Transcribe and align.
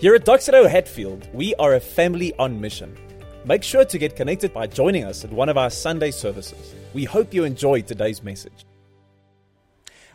Here 0.00 0.14
at 0.14 0.24
Doxa 0.24 0.52
Deo 0.52 0.66
Hatfield, 0.66 1.28
we 1.34 1.54
are 1.56 1.74
a 1.74 1.78
family 1.78 2.32
on 2.38 2.58
mission. 2.58 2.96
Make 3.44 3.62
sure 3.62 3.84
to 3.84 3.98
get 3.98 4.16
connected 4.16 4.50
by 4.50 4.66
joining 4.66 5.04
us 5.04 5.26
at 5.26 5.30
one 5.30 5.50
of 5.50 5.58
our 5.58 5.68
Sunday 5.68 6.10
services. 6.10 6.74
We 6.94 7.04
hope 7.04 7.34
you 7.34 7.44
enjoyed 7.44 7.86
today's 7.86 8.22
message. 8.22 8.64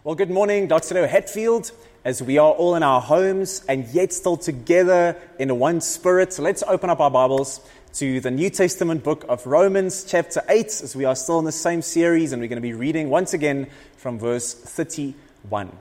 Well, 0.04 0.16
good 0.16 0.32
morning, 0.32 0.68
Doxa 0.68 0.94
Deo 0.94 1.06
Hatfield, 1.06 1.72
as 2.04 2.24
we 2.24 2.40
are 2.40 2.52
all 2.52 2.74
in 2.74 2.82
our 2.82 3.00
homes 3.00 3.64
and 3.70 3.88
yet 3.90 4.12
still 4.12 4.38
together 4.38 5.16
in 5.38 5.60
one 5.60 5.82
spirit. 5.82 6.34
So 6.34 6.42
let's 6.42 6.64
open 6.64 6.90
up 6.90 7.00
our 7.00 7.12
Bibles 7.12 7.62
to 7.94 8.20
the 8.22 8.32
New 8.32 8.50
Testament 8.50 9.04
book 9.04 9.24
of 9.30 9.46
Romans, 9.46 10.04
chapter 10.04 10.42
8, 10.50 10.66
as 10.66 10.96
we 10.96 11.06
are 11.06 11.16
still 11.16 11.38
in 11.38 11.46
the 11.46 11.52
same 11.52 11.84
series, 11.84 12.32
and 12.32 12.42
we're 12.42 12.48
going 12.48 12.58
to 12.58 12.60
be 12.60 12.74
reading 12.74 13.12
once 13.12 13.36
again 13.36 13.68
from 13.98 14.18
verse 14.18 14.52
31. 14.52 15.72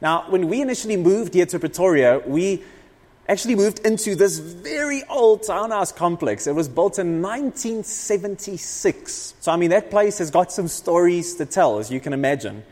Now, 0.00 0.28
when 0.30 0.48
we 0.48 0.60
initially 0.60 0.96
moved 0.96 1.34
here 1.34 1.46
to 1.46 1.60
Pretoria, 1.60 2.20
we 2.26 2.64
actually 3.28 3.54
moved 3.54 3.86
into 3.86 4.14
this 4.14 4.38
very 4.38 5.04
old 5.04 5.42
townhouse 5.42 5.92
complex. 5.92 6.46
It 6.46 6.54
was 6.54 6.68
built 6.68 6.98
in 6.98 7.20
1976. 7.20 9.34
So, 9.40 9.52
I 9.52 9.56
mean, 9.56 9.68
that 9.70 9.90
place 9.90 10.16
has 10.18 10.30
got 10.30 10.50
some 10.50 10.68
stories 10.68 11.34
to 11.36 11.44
tell, 11.44 11.78
as 11.78 11.90
you 11.90 12.00
can 12.00 12.14
imagine. 12.14 12.64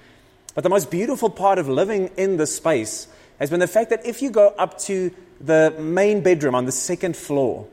But 0.55 0.65
the 0.65 0.71
most 0.71 0.91
beautiful 0.91 1.29
part 1.29 1.59
of 1.59 1.69
living 1.69 2.11
in 2.17 2.39
this 2.39 2.57
space 2.57 3.09
has 3.39 3.51
been 3.51 3.61
the 3.61 3.69
fact 3.69 3.91
that 3.91 4.07
if 4.07 4.23
you 4.23 4.31
go 4.31 4.55
up 4.59 4.79
to 4.81 5.13
the 5.41 5.75
main 5.79 6.23
bedroom 6.23 6.55
on 6.55 6.65
the 6.65 6.73
second 6.73 7.15
floor, 7.15 7.69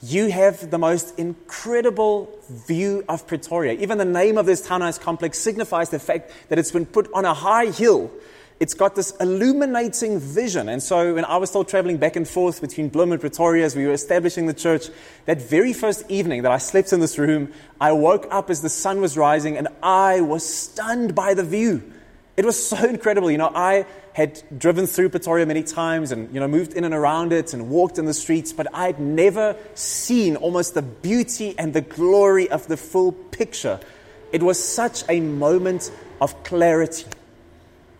you 0.00 0.30
have 0.30 0.70
the 0.70 0.78
most 0.78 1.18
incredible 1.18 2.30
view 2.48 3.04
of 3.08 3.26
Pretoria. 3.26 3.74
Even 3.74 3.98
the 3.98 4.04
name 4.04 4.38
of 4.38 4.46
this 4.46 4.66
townhouse 4.66 4.98
complex 4.98 5.38
signifies 5.38 5.90
the 5.90 5.98
fact 5.98 6.32
that 6.48 6.58
it's 6.58 6.72
been 6.72 6.86
put 6.86 7.12
on 7.12 7.26
a 7.26 7.34
high 7.34 7.66
hill 7.66 8.10
it's 8.62 8.74
got 8.74 8.94
this 8.94 9.12
illuminating 9.18 10.20
vision. 10.20 10.68
And 10.68 10.80
so 10.80 11.14
when 11.14 11.24
I 11.24 11.36
was 11.36 11.50
still 11.50 11.64
traveling 11.64 11.96
back 11.96 12.14
and 12.14 12.28
forth 12.28 12.60
between 12.60 12.92
Bloem 12.92 13.10
and 13.10 13.20
Pretoria 13.20 13.64
as 13.64 13.74
we 13.74 13.86
were 13.86 13.92
establishing 13.92 14.46
the 14.46 14.54
church, 14.54 14.86
that 15.24 15.42
very 15.42 15.72
first 15.72 16.08
evening 16.08 16.42
that 16.42 16.52
I 16.52 16.58
slept 16.58 16.92
in 16.92 17.00
this 17.00 17.18
room, 17.18 17.52
I 17.80 17.90
woke 17.90 18.28
up 18.30 18.50
as 18.50 18.62
the 18.62 18.68
sun 18.68 19.00
was 19.00 19.16
rising 19.16 19.58
and 19.58 19.66
I 19.82 20.20
was 20.20 20.48
stunned 20.48 21.12
by 21.12 21.34
the 21.34 21.42
view. 21.42 21.82
It 22.36 22.44
was 22.44 22.64
so 22.68 22.76
incredible. 22.88 23.32
You 23.32 23.38
know, 23.38 23.50
I 23.52 23.84
had 24.12 24.40
driven 24.56 24.86
through 24.86 25.08
Pretoria 25.08 25.44
many 25.44 25.64
times 25.64 26.12
and, 26.12 26.32
you 26.32 26.38
know, 26.38 26.46
moved 26.46 26.74
in 26.74 26.84
and 26.84 26.94
around 26.94 27.32
it 27.32 27.54
and 27.54 27.68
walked 27.68 27.98
in 27.98 28.04
the 28.04 28.14
streets, 28.14 28.52
but 28.52 28.72
I'd 28.72 29.00
never 29.00 29.56
seen 29.74 30.36
almost 30.36 30.74
the 30.74 30.82
beauty 30.82 31.56
and 31.58 31.74
the 31.74 31.80
glory 31.80 32.48
of 32.48 32.68
the 32.68 32.76
full 32.76 33.10
picture. 33.10 33.80
It 34.30 34.40
was 34.40 34.62
such 34.62 35.02
a 35.08 35.18
moment 35.18 35.90
of 36.20 36.44
clarity. 36.44 37.06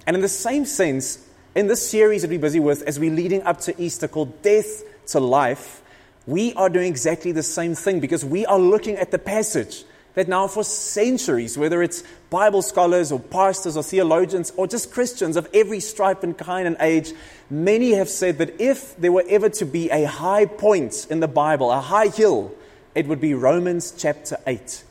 And 0.06 0.16
in 0.16 0.22
the 0.22 0.28
same 0.28 0.64
sense, 0.64 1.24
in 1.54 1.66
this 1.66 1.88
series 1.88 2.22
that 2.22 2.30
we're 2.30 2.38
busy 2.38 2.60
with, 2.60 2.82
as 2.82 2.98
we're 2.98 3.14
leading 3.14 3.42
up 3.42 3.60
to 3.62 3.82
Easter 3.82 4.08
called 4.08 4.42
Death 4.42 4.82
to 5.08 5.20
Life, 5.20 5.82
we 6.26 6.54
are 6.54 6.68
doing 6.68 6.88
exactly 6.88 7.32
the 7.32 7.42
same 7.42 7.74
thing 7.74 8.00
because 8.00 8.24
we 8.24 8.46
are 8.46 8.58
looking 8.58 8.96
at 8.96 9.10
the 9.10 9.18
passage 9.18 9.84
that 10.14 10.28
now 10.28 10.46
for 10.46 10.62
centuries, 10.62 11.56
whether 11.56 11.82
it's 11.82 12.04
Bible 12.30 12.62
scholars 12.62 13.10
or 13.10 13.18
pastors 13.18 13.76
or 13.76 13.82
theologians 13.82 14.52
or 14.56 14.66
just 14.66 14.92
Christians 14.92 15.36
of 15.36 15.48
every 15.54 15.80
stripe 15.80 16.22
and 16.22 16.36
kind 16.36 16.66
and 16.66 16.76
age, 16.80 17.12
many 17.48 17.92
have 17.92 18.08
said 18.08 18.38
that 18.38 18.60
if 18.60 18.96
there 18.96 19.12
were 19.12 19.24
ever 19.28 19.48
to 19.48 19.64
be 19.64 19.90
a 19.90 20.04
high 20.04 20.46
point 20.46 21.06
in 21.10 21.20
the 21.20 21.28
Bible, 21.28 21.70
a 21.70 21.80
high 21.80 22.08
hill, 22.08 22.52
it 22.94 23.06
would 23.06 23.20
be 23.20 23.34
Romans 23.34 23.92
chapter 23.96 24.36
8. 24.46 24.84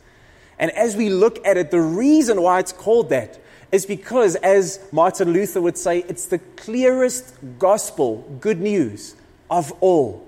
And 0.58 0.72
as 0.72 0.96
we 0.96 1.10
look 1.10 1.46
at 1.46 1.58
it, 1.58 1.72
the 1.72 1.82
reason 1.82 2.42
why 2.42 2.60
it's 2.60 2.72
called 2.72 3.10
that 3.10 3.40
is 3.72 3.86
because, 3.86 4.36
as 4.36 4.80
Martin 4.92 5.32
Luther 5.32 5.62
would 5.62 5.78
say, 5.78 6.00
it's 6.08 6.26
the 6.26 6.40
clearest 6.40 7.34
gospel, 7.58 8.38
good 8.40 8.60
news 8.60 9.16
of 9.50 9.72
all. 9.82 10.28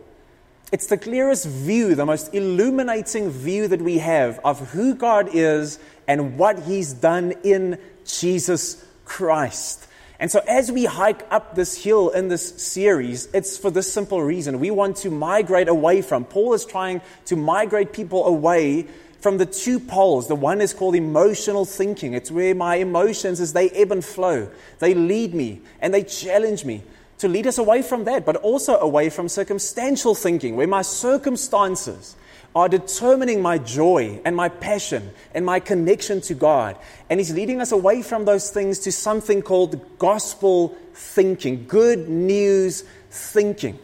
It's 0.72 0.88
the 0.88 0.98
clearest 0.98 1.46
view, 1.46 1.94
the 1.94 2.06
most 2.06 2.34
illuminating 2.34 3.30
view 3.30 3.68
that 3.68 3.82
we 3.82 4.00
have 4.00 4.40
of 4.44 4.72
who 4.72 4.96
God 4.96 5.30
is 5.34 5.78
and 6.08 6.38
what 6.38 6.64
He's 6.64 6.94
done 6.94 7.34
in 7.44 7.80
Jesus 8.06 8.84
Christ. 9.06 9.88
And 10.20 10.32
so, 10.32 10.40
as 10.48 10.72
we 10.72 10.86
hike 10.86 11.26
up 11.30 11.54
this 11.54 11.84
hill 11.84 12.10
in 12.10 12.30
this 12.30 12.64
series, 12.64 13.28
it's 13.34 13.58
for 13.58 13.70
this 13.70 13.92
simple 13.92 14.24
reason. 14.24 14.60
We 14.60 14.72
want 14.72 14.98
to 14.98 15.12
migrate 15.12 15.68
away 15.68 16.02
from, 16.02 16.24
Paul 16.26 16.54
is 16.54 16.66
trying 16.66 17.02
to 17.26 17.36
migrate 17.36 17.94
people 17.94 18.26
away 18.26 18.88
from 19.24 19.38
the 19.38 19.46
two 19.46 19.80
poles. 19.80 20.28
The 20.28 20.36
one 20.36 20.60
is 20.60 20.74
called 20.74 20.96
emotional 20.96 21.64
thinking. 21.64 22.14
It's 22.14 22.30
where 22.30 22.54
my 22.54 22.76
emotions, 22.76 23.40
as 23.40 23.54
they 23.54 23.70
ebb 23.70 23.94
and 23.94 24.04
flow, 24.04 24.50
they 24.80 24.94
lead 24.94 25.34
me 25.34 25.62
and 25.80 25.94
they 25.94 26.04
challenge 26.04 26.66
me 26.66 26.84
to 27.20 27.30
lead 27.30 27.48
us 27.48 27.58
away 27.58 27.84
from 27.84 28.04
that, 28.04 28.26
but 28.26 28.36
also 28.36 28.78
away 28.78 29.10
from 29.10 29.30
circumstantial 29.30 30.14
thinking, 30.14 30.58
where 30.58 30.68
my 30.68 30.82
circumstances 30.82 32.18
are 32.54 32.68
determining 32.68 33.42
my 33.42 33.58
joy 33.58 34.20
and 34.26 34.36
my 34.36 34.50
passion 34.50 35.10
and 35.34 35.46
my 35.46 35.62
connection 35.62 36.20
to 36.20 36.34
God. 36.34 36.78
And 37.10 37.18
He's 37.18 37.34
leading 37.34 37.62
us 37.62 37.72
away 37.72 38.02
from 38.02 38.26
those 38.26 38.50
things 38.50 38.80
to 38.80 38.92
something 38.92 39.42
called 39.42 39.98
gospel 40.00 40.78
thinking, 40.94 41.66
good 41.66 42.10
news 42.10 42.84
thinking, 43.10 43.80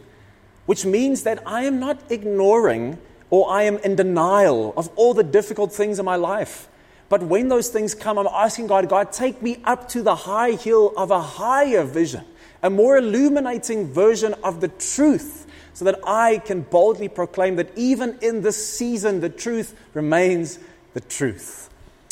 which 0.66 0.84
means 0.84 1.22
that 1.22 1.42
I 1.46 1.62
am 1.62 1.80
not 1.80 2.12
ignoring 2.12 2.98
or 3.30 3.50
I 3.50 3.62
am 3.62 3.78
in 3.78 3.96
denial 3.96 4.74
of 4.76 4.90
all 4.96 5.14
the 5.14 5.22
difficult 5.22 5.72
things 5.72 5.98
in 5.98 6.04
my 6.04 6.16
life. 6.16 6.68
But 7.08 7.22
when 7.22 7.48
those 7.48 7.68
things 7.68 7.94
come, 7.94 8.18
I'm 8.18 8.26
asking 8.26 8.68
God, 8.68 8.88
God, 8.88 9.12
take 9.12 9.42
me 9.42 9.60
up 9.64 9.88
to 9.90 10.02
the 10.02 10.14
high 10.14 10.52
hill 10.52 10.92
of 10.96 11.10
a 11.10 11.20
higher 11.20 11.84
vision, 11.84 12.24
a 12.62 12.70
more 12.70 12.96
illuminating 12.96 13.92
version 13.92 14.34
of 14.44 14.60
the 14.60 14.68
truth, 14.68 15.46
so 15.74 15.84
that 15.86 15.98
I 16.06 16.38
can 16.38 16.62
boldly 16.62 17.08
proclaim 17.08 17.56
that 17.56 17.76
even 17.76 18.18
in 18.22 18.42
this 18.42 18.76
season, 18.76 19.20
the 19.20 19.28
truth 19.28 19.74
remains 19.94 20.58
the 20.94 21.00
truth. 21.00 21.68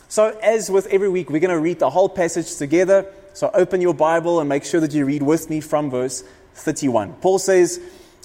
So, 0.09 0.39
as 0.43 0.71
with 0.71 0.87
every 0.87 1.09
week, 1.09 1.29
we're 1.29 1.41
going 1.41 1.55
to 1.55 1.61
read 1.61 1.81
the 1.81 1.91
whole 1.91 2.09
passage 2.09 2.57
together. 2.57 3.07
So, 3.35 3.51
open 3.53 3.81
your 3.81 3.93
Bible 3.93 4.41
and 4.41 4.49
make 4.49 4.65
sure 4.65 4.81
that 4.81 4.93
you 4.93 5.05
read 5.05 5.23
with 5.23 5.51
me 5.51 5.61
from 5.61 5.91
verse 5.91 6.25
31. 6.55 7.13
Paul 7.15 7.39
says, 7.39 7.79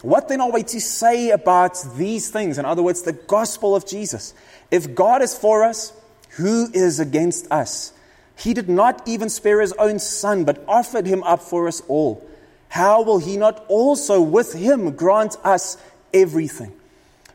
what 0.03 0.27
then 0.27 0.41
are 0.41 0.51
we 0.51 0.63
to 0.63 0.81
say 0.81 1.29
about 1.29 1.81
these 1.95 2.29
things? 2.29 2.57
In 2.57 2.65
other 2.65 2.83
words, 2.83 3.03
the 3.03 3.13
gospel 3.13 3.73
of 3.73 3.87
Jesus. 3.87 4.33
If 4.69 4.93
God 4.93 5.21
is 5.21 5.35
for 5.35 5.63
us, 5.63 5.93
who 6.31 6.69
is 6.73 6.99
against 6.99 7.49
us? 7.49 7.93
He 8.35 8.53
did 8.53 8.67
not 8.67 9.07
even 9.07 9.29
spare 9.29 9.61
his 9.61 9.71
own 9.73 9.99
son, 9.99 10.43
but 10.43 10.61
offered 10.67 11.05
him 11.05 11.23
up 11.23 11.41
for 11.41 11.69
us 11.69 11.81
all. 11.87 12.27
How 12.67 13.01
will 13.01 13.19
he 13.19 13.37
not 13.37 13.65
also 13.69 14.19
with 14.19 14.51
him 14.51 14.91
grant 14.91 15.37
us 15.41 15.77
everything? 16.13 16.73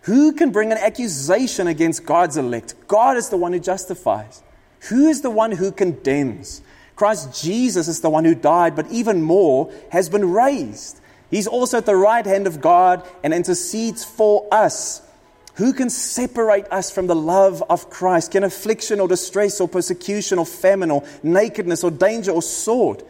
Who 0.03 0.35
can 0.35 0.51
bring 0.51 0.71
an 0.71 0.79
accusation 0.79 1.69
against 1.69 2.05
God's 2.05 2.37
elect? 2.37 2.75
God 2.87 3.17
is 3.17 3.31
the 3.31 3.39
one 3.39 3.55
who 3.55 3.61
justifies. 3.61 4.43
Who 4.91 5.09
is 5.09 5.23
the 5.23 5.31
one 5.31 5.53
who 5.53 5.73
condemns? 5.73 6.61
Christ 6.97 7.43
Jesus 7.43 7.89
is 7.89 8.03
the 8.03 8.11
one 8.11 8.27
who 8.27 8.35
died, 8.35 8.77
but 8.77 8.91
even 8.91 9.23
more 9.23 9.73
has 9.91 10.11
been 10.11 10.31
raised 10.31 10.98
He's 11.31 11.47
also 11.47 11.79
at 11.79 11.87
the 11.87 11.97
right 11.97 12.25
hand 12.25 12.47
of 12.47 12.61
God 12.61 13.07
and 13.23 13.35
intercedes 13.35 14.05
for 14.05 14.47
us. 14.53 15.03
Who 15.55 15.73
can 15.73 15.91
separate 15.91 16.67
us 16.71 16.91
from 16.91 17.09
the 17.09 17.17
love 17.17 17.65
of 17.69 17.91
Christ? 17.91 18.31
Can 18.31 18.45
affliction 18.45 19.01
or 19.01 19.09
distress 19.09 19.61
or 19.61 19.69
persecution 19.69 20.39
or 20.39 20.47
famine 20.47 20.91
or 20.91 21.05
nakedness 21.23 21.83
or 21.83 21.91
danger 21.91 22.31
or 22.31 22.43
sword? 22.43 23.03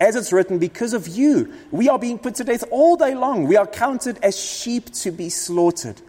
As 0.00 0.16
it's 0.16 0.32
written, 0.32 0.58
because 0.58 0.94
of 0.94 1.08
you, 1.08 1.52
we 1.70 1.88
are 1.88 1.98
being 1.98 2.18
put 2.18 2.36
to 2.36 2.44
death 2.44 2.64
all 2.70 2.96
day 2.96 3.14
long. 3.14 3.46
We 3.46 3.56
are 3.56 3.66
counted 3.66 4.18
as 4.22 4.38
sheep 4.38 4.92
to 4.94 5.10
be 5.10 5.28
slaughtered. 5.28 6.00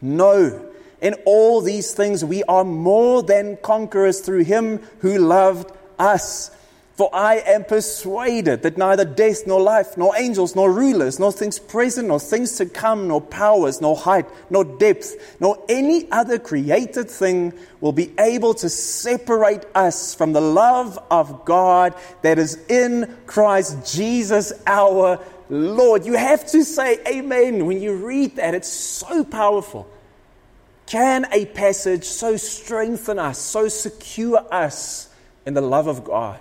No, 0.00 0.68
in 1.00 1.14
all 1.24 1.60
these 1.60 1.94
things, 1.94 2.24
we 2.24 2.42
are 2.44 2.64
more 2.64 3.22
than 3.22 3.58
conquerors 3.58 4.20
through 4.20 4.44
him 4.44 4.78
who 5.00 5.18
loved 5.18 5.70
us. 5.98 6.50
For 6.96 7.14
I 7.14 7.42
am 7.46 7.64
persuaded 7.64 8.62
that 8.62 8.78
neither 8.78 9.04
death, 9.04 9.46
nor 9.46 9.60
life, 9.60 9.98
nor 9.98 10.16
angels, 10.16 10.56
nor 10.56 10.72
rulers, 10.72 11.18
nor 11.18 11.30
things 11.30 11.58
present, 11.58 12.08
nor 12.08 12.18
things 12.18 12.56
to 12.56 12.64
come, 12.64 13.08
nor 13.08 13.20
powers, 13.20 13.82
nor 13.82 13.94
height, 13.94 14.24
nor 14.48 14.64
depth, 14.64 15.36
nor 15.38 15.62
any 15.68 16.10
other 16.10 16.38
created 16.38 17.10
thing 17.10 17.52
will 17.82 17.92
be 17.92 18.14
able 18.18 18.54
to 18.54 18.70
separate 18.70 19.66
us 19.74 20.14
from 20.14 20.32
the 20.32 20.40
love 20.40 20.98
of 21.10 21.44
God 21.44 21.94
that 22.22 22.38
is 22.38 22.58
in 22.68 23.14
Christ 23.26 23.94
Jesus 23.94 24.54
our 24.66 25.20
Lord. 25.50 26.06
You 26.06 26.14
have 26.14 26.46
to 26.46 26.64
say 26.64 26.98
amen 27.06 27.66
when 27.66 27.82
you 27.82 27.94
read 27.94 28.36
that. 28.36 28.54
It's 28.54 28.72
so 28.72 29.22
powerful. 29.22 29.86
Can 30.86 31.26
a 31.30 31.44
passage 31.44 32.04
so 32.04 32.38
strengthen 32.38 33.18
us, 33.18 33.38
so 33.38 33.68
secure 33.68 34.42
us 34.50 35.10
in 35.44 35.52
the 35.52 35.60
love 35.60 35.88
of 35.88 36.02
God? 36.02 36.40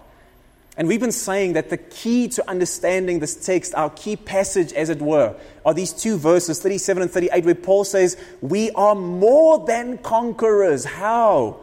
And 0.77 0.87
we've 0.87 0.99
been 0.99 1.11
saying 1.11 1.53
that 1.53 1.69
the 1.69 1.77
key 1.77 2.27
to 2.29 2.49
understanding 2.49 3.19
this 3.19 3.35
text, 3.35 3.73
our 3.75 3.89
key 3.89 4.17
passage, 4.17 4.73
as 4.73 4.89
it 4.89 5.01
were, 5.01 5.35
are 5.65 5.73
these 5.73 5.93
two 5.93 6.17
verses, 6.17 6.61
37 6.61 7.03
and 7.03 7.11
38, 7.11 7.45
where 7.45 7.55
Paul 7.55 7.85
says, 7.85 8.17
We 8.41 8.71
are 8.71 8.95
more 8.95 9.65
than 9.65 9.97
conquerors. 9.99 10.83
How? 10.83 11.61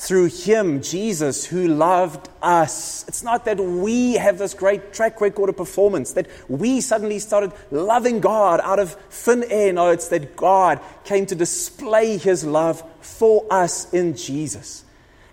through 0.00 0.30
Him, 0.30 0.80
Jesus, 0.80 1.44
who 1.44 1.68
loved 1.68 2.30
us. 2.40 3.04
It's 3.06 3.22
not 3.22 3.44
that 3.44 3.60
we 3.60 4.14
have 4.14 4.38
this 4.38 4.54
great 4.54 4.94
track 4.94 5.20
record 5.20 5.50
of 5.50 5.58
performance, 5.58 6.14
that 6.14 6.26
we 6.48 6.80
suddenly 6.80 7.18
started 7.18 7.52
loving 7.70 8.20
God 8.20 8.60
out 8.62 8.78
of 8.78 8.94
thin 9.10 9.44
air. 9.50 9.74
No, 9.74 9.90
it's 9.90 10.08
that 10.08 10.36
God 10.36 10.80
came 11.04 11.26
to 11.26 11.34
display 11.34 12.16
His 12.16 12.46
love 12.46 12.82
for 13.02 13.46
us 13.50 13.92
in 13.92 14.16
Jesus. 14.16 14.84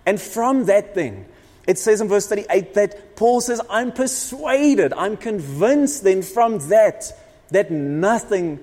And 0.04 0.20
from 0.20 0.66
that 0.66 0.94
thing, 0.94 1.24
it 1.68 1.78
says 1.78 2.00
in 2.00 2.08
verse 2.08 2.26
38 2.26 2.74
that 2.74 3.14
Paul 3.14 3.42
says, 3.42 3.60
I'm 3.68 3.92
persuaded, 3.92 4.92
I'm 4.94 5.16
convinced 5.18 6.02
then 6.02 6.22
from 6.22 6.58
that, 6.70 7.12
that 7.50 7.70
nothing 7.70 8.58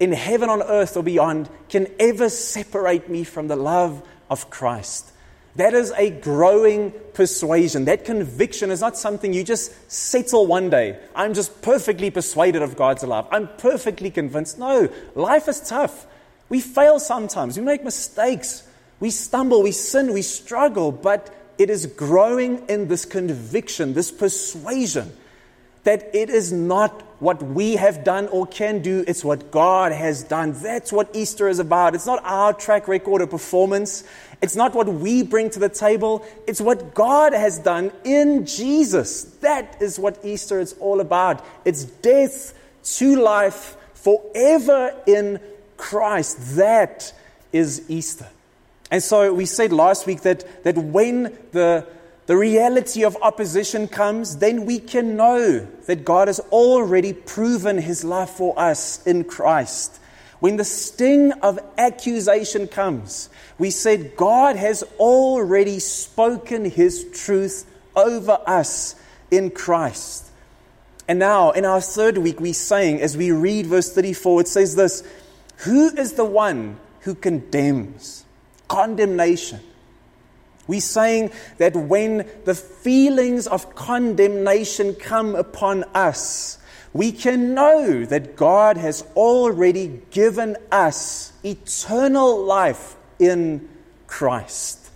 in 0.00 0.12
heaven, 0.12 0.48
on 0.48 0.62
earth, 0.62 0.96
or 0.96 1.02
beyond 1.02 1.50
can 1.68 1.86
ever 2.00 2.28
separate 2.30 3.10
me 3.10 3.24
from 3.24 3.48
the 3.48 3.56
love 3.56 4.02
of 4.30 4.50
Christ. 4.50 5.12
That 5.56 5.74
is 5.74 5.92
a 5.96 6.10
growing 6.10 6.92
persuasion. 7.14 7.86
That 7.86 8.04
conviction 8.04 8.70
is 8.70 8.80
not 8.80 8.96
something 8.96 9.32
you 9.32 9.44
just 9.44 9.90
settle 9.90 10.46
one 10.46 10.70
day. 10.70 10.98
I'm 11.14 11.34
just 11.34 11.62
perfectly 11.62 12.10
persuaded 12.10 12.62
of 12.62 12.76
God's 12.76 13.02
love. 13.02 13.28
I'm 13.30 13.48
perfectly 13.58 14.10
convinced. 14.10 14.58
No, 14.58 14.88
life 15.14 15.48
is 15.48 15.60
tough. 15.60 16.06
We 16.48 16.60
fail 16.60 16.98
sometimes. 16.98 17.58
We 17.58 17.64
make 17.64 17.84
mistakes. 17.84 18.66
We 19.00 19.10
stumble. 19.10 19.62
We 19.62 19.72
sin. 19.72 20.12
We 20.12 20.22
struggle. 20.22 20.92
But 20.92 21.34
it 21.58 21.70
is 21.70 21.86
growing 21.86 22.66
in 22.68 22.88
this 22.88 23.04
conviction, 23.04 23.94
this 23.94 24.10
persuasion 24.10 25.12
that 25.86 26.10
it 26.12 26.28
is 26.28 26.52
not 26.52 27.00
what 27.20 27.40
we 27.40 27.76
have 27.76 28.02
done 28.02 28.26
or 28.28 28.44
can 28.44 28.82
do, 28.82 29.04
it's 29.06 29.24
what 29.24 29.52
God 29.52 29.92
has 29.92 30.24
done. 30.24 30.52
That's 30.52 30.92
what 30.92 31.08
Easter 31.14 31.48
is 31.48 31.60
about. 31.60 31.94
It's 31.94 32.06
not 32.06 32.20
our 32.24 32.52
track 32.52 32.88
record 32.88 33.22
of 33.22 33.30
performance, 33.30 34.02
it's 34.42 34.56
not 34.56 34.74
what 34.74 34.88
we 34.88 35.22
bring 35.22 35.48
to 35.50 35.60
the 35.60 35.68
table, 35.68 36.26
it's 36.48 36.60
what 36.60 36.92
God 36.92 37.32
has 37.32 37.60
done 37.60 37.92
in 38.04 38.46
Jesus. 38.46 39.22
That 39.40 39.80
is 39.80 39.96
what 39.96 40.18
Easter 40.24 40.58
is 40.58 40.74
all 40.80 41.00
about. 41.00 41.44
It's 41.64 41.84
death 41.84 42.52
to 42.96 43.16
life 43.16 43.76
forever 43.94 44.92
in 45.06 45.38
Christ. 45.76 46.56
That 46.56 47.12
is 47.52 47.88
Easter. 47.88 48.26
And 48.90 49.02
so 49.02 49.32
we 49.34 49.46
said 49.46 49.72
last 49.72 50.06
week 50.06 50.22
that, 50.22 50.64
that 50.64 50.76
when 50.78 51.36
the 51.52 51.86
the 52.26 52.36
reality 52.36 53.04
of 53.04 53.16
opposition 53.22 53.86
comes, 53.86 54.38
then 54.38 54.66
we 54.66 54.80
can 54.80 55.16
know 55.16 55.60
that 55.86 56.04
God 56.04 56.26
has 56.26 56.40
already 56.50 57.12
proven 57.12 57.78
his 57.78 58.02
love 58.02 58.28
for 58.28 58.58
us 58.58 59.04
in 59.06 59.24
Christ. 59.24 60.00
When 60.40 60.56
the 60.56 60.64
sting 60.64 61.32
of 61.32 61.58
accusation 61.78 62.66
comes, 62.66 63.30
we 63.58 63.70
said 63.70 64.16
God 64.16 64.56
has 64.56 64.82
already 64.98 65.78
spoken 65.78 66.64
his 66.64 67.06
truth 67.12 67.64
over 67.94 68.38
us 68.44 68.96
in 69.30 69.50
Christ. 69.50 70.28
And 71.08 71.20
now, 71.20 71.52
in 71.52 71.64
our 71.64 71.80
third 71.80 72.18
week, 72.18 72.40
we're 72.40 72.52
saying, 72.52 73.00
as 73.00 73.16
we 73.16 73.30
read 73.30 73.66
verse 73.66 73.92
34, 73.92 74.42
it 74.42 74.48
says 74.48 74.74
this 74.74 75.04
Who 75.58 75.96
is 75.96 76.14
the 76.14 76.24
one 76.24 76.78
who 77.00 77.14
condemns? 77.14 78.25
Condemnation. 78.68 79.60
We're 80.66 80.80
saying 80.80 81.30
that 81.58 81.76
when 81.76 82.28
the 82.44 82.54
feelings 82.54 83.46
of 83.46 83.74
condemnation 83.74 84.94
come 84.94 85.34
upon 85.36 85.84
us, 85.94 86.58
we 86.92 87.12
can 87.12 87.54
know 87.54 88.04
that 88.04 88.36
God 88.36 88.76
has 88.76 89.02
already 89.14 90.00
given 90.10 90.56
us 90.72 91.32
eternal 91.44 92.42
life 92.44 92.96
in 93.18 93.68
Christ. 94.06 94.90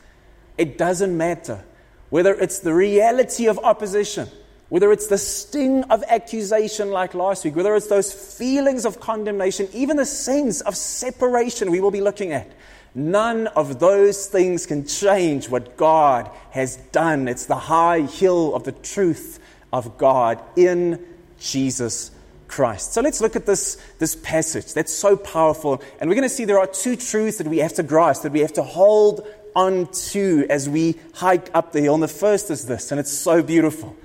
It 0.57 0.77
doesn't 0.77 1.17
matter 1.17 1.65
whether 2.09 2.35
it's 2.35 2.59
the 2.59 2.75
reality 2.75 3.47
of 3.47 3.59
opposition, 3.61 4.29
whether 4.69 4.91
it's 4.93 5.07
the 5.07 5.19
sting 5.19 5.85
of 5.85 6.03
accusation 6.09 6.91
like 6.91 7.15
last 7.15 7.45
week, 7.45 7.55
whether 7.55 7.75
it's 7.77 7.87
those 7.87 8.13
feelings 8.13 8.85
of 8.85 8.99
condemnation, 8.99 9.69
even 9.73 9.97
the 9.97 10.05
sense 10.05 10.61
of 10.63 10.77
separation 10.77 11.71
we 11.71 11.81
will 11.81 11.91
be 11.91 12.01
looking 12.01 12.33
at. 12.33 12.51
None 12.95 13.47
of 13.49 13.79
those 13.79 14.27
things 14.27 14.67
can 14.67 14.87
change 14.87 15.49
what 15.49 15.77
God 15.77 16.31
has 16.51 16.77
done. 16.77 17.29
It's 17.29 17.47
the 17.47 17.55
high 17.55 18.01
hill 18.01 18.55
of 18.55 18.65
the 18.65 18.73
truth 18.73 19.39
of 19.73 19.97
God 19.97 20.43
in 20.57 21.05
Jesus 21.39 22.11
Christ. 22.49 22.93
So 22.93 23.01
let's 23.01 23.21
look 23.21 23.37
at 23.37 23.47
this, 23.47 23.77
this 23.99 24.17
passage 24.17 24.75
that's 24.75 24.93
so 24.93 25.17
powerful. 25.17 25.81
And 26.01 26.11
we're 26.11 26.17
going 26.17 26.29
to 26.29 26.35
see 26.35 26.45
there 26.45 26.59
are 26.59 26.67
two 26.67 26.97
truths 26.97 27.39
that 27.39 27.47
we 27.47 27.59
have 27.59 27.75
to 27.75 27.85
grasp, 27.85 28.23
that 28.23 28.33
we 28.33 28.41
have 28.41 28.55
to 28.55 28.65
hold 28.65 29.27
on 29.55 29.87
to 29.87 30.47
as 30.51 30.69
we 30.69 30.97
hike 31.15 31.49
up 31.55 31.73
the 31.73 31.81
hill. 31.81 31.95
And 31.95 32.03
the 32.03 32.09
first 32.09 32.51
is 32.51 32.67
this, 32.67 32.91
and 32.91 32.99
it's 32.99 33.13
so 33.13 33.43
beautiful. 33.43 33.97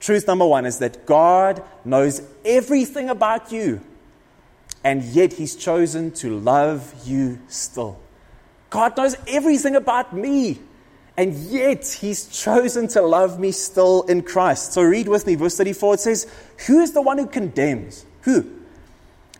Truth 0.00 0.26
number 0.26 0.46
one 0.46 0.66
is 0.66 0.78
that 0.80 1.06
God 1.06 1.62
knows 1.84 2.20
everything 2.44 3.08
about 3.08 3.52
you, 3.52 3.80
and 4.82 5.02
yet 5.02 5.34
He's 5.34 5.56
chosen 5.56 6.10
to 6.12 6.38
love 6.38 6.94
you 7.06 7.38
still. 7.48 7.98
God 8.74 8.96
knows 8.96 9.14
everything 9.28 9.76
about 9.76 10.12
me. 10.12 10.58
And 11.16 11.32
yet, 11.32 11.86
He's 12.00 12.26
chosen 12.26 12.88
to 12.88 13.02
love 13.02 13.38
me 13.38 13.52
still 13.52 14.02
in 14.02 14.22
Christ. 14.22 14.72
So, 14.72 14.82
read 14.82 15.06
with 15.06 15.28
me, 15.28 15.36
verse 15.36 15.56
34. 15.56 15.94
It 15.94 16.00
says, 16.00 16.26
Who 16.66 16.80
is 16.80 16.90
the 16.92 17.00
one 17.00 17.18
who 17.18 17.28
condemns? 17.28 18.04
Who? 18.22 18.50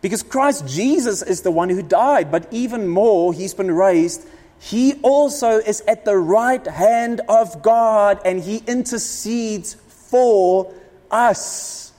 Because 0.01 0.23
Christ 0.23 0.65
Jesus 0.65 1.21
is 1.21 1.41
the 1.41 1.51
one 1.51 1.69
who 1.69 1.81
died, 1.81 2.31
but 2.31 2.47
even 2.49 2.87
more, 2.87 3.33
He's 3.33 3.53
been 3.53 3.71
raised. 3.71 4.25
He 4.57 4.93
also 5.01 5.57
is 5.57 5.81
at 5.81 6.05
the 6.05 6.15
right 6.15 6.65
hand 6.65 7.19
of 7.27 7.61
God 7.61 8.21
and 8.23 8.41
He 8.41 8.63
intercedes 8.65 9.73
for 9.73 10.73
us. 11.11 11.91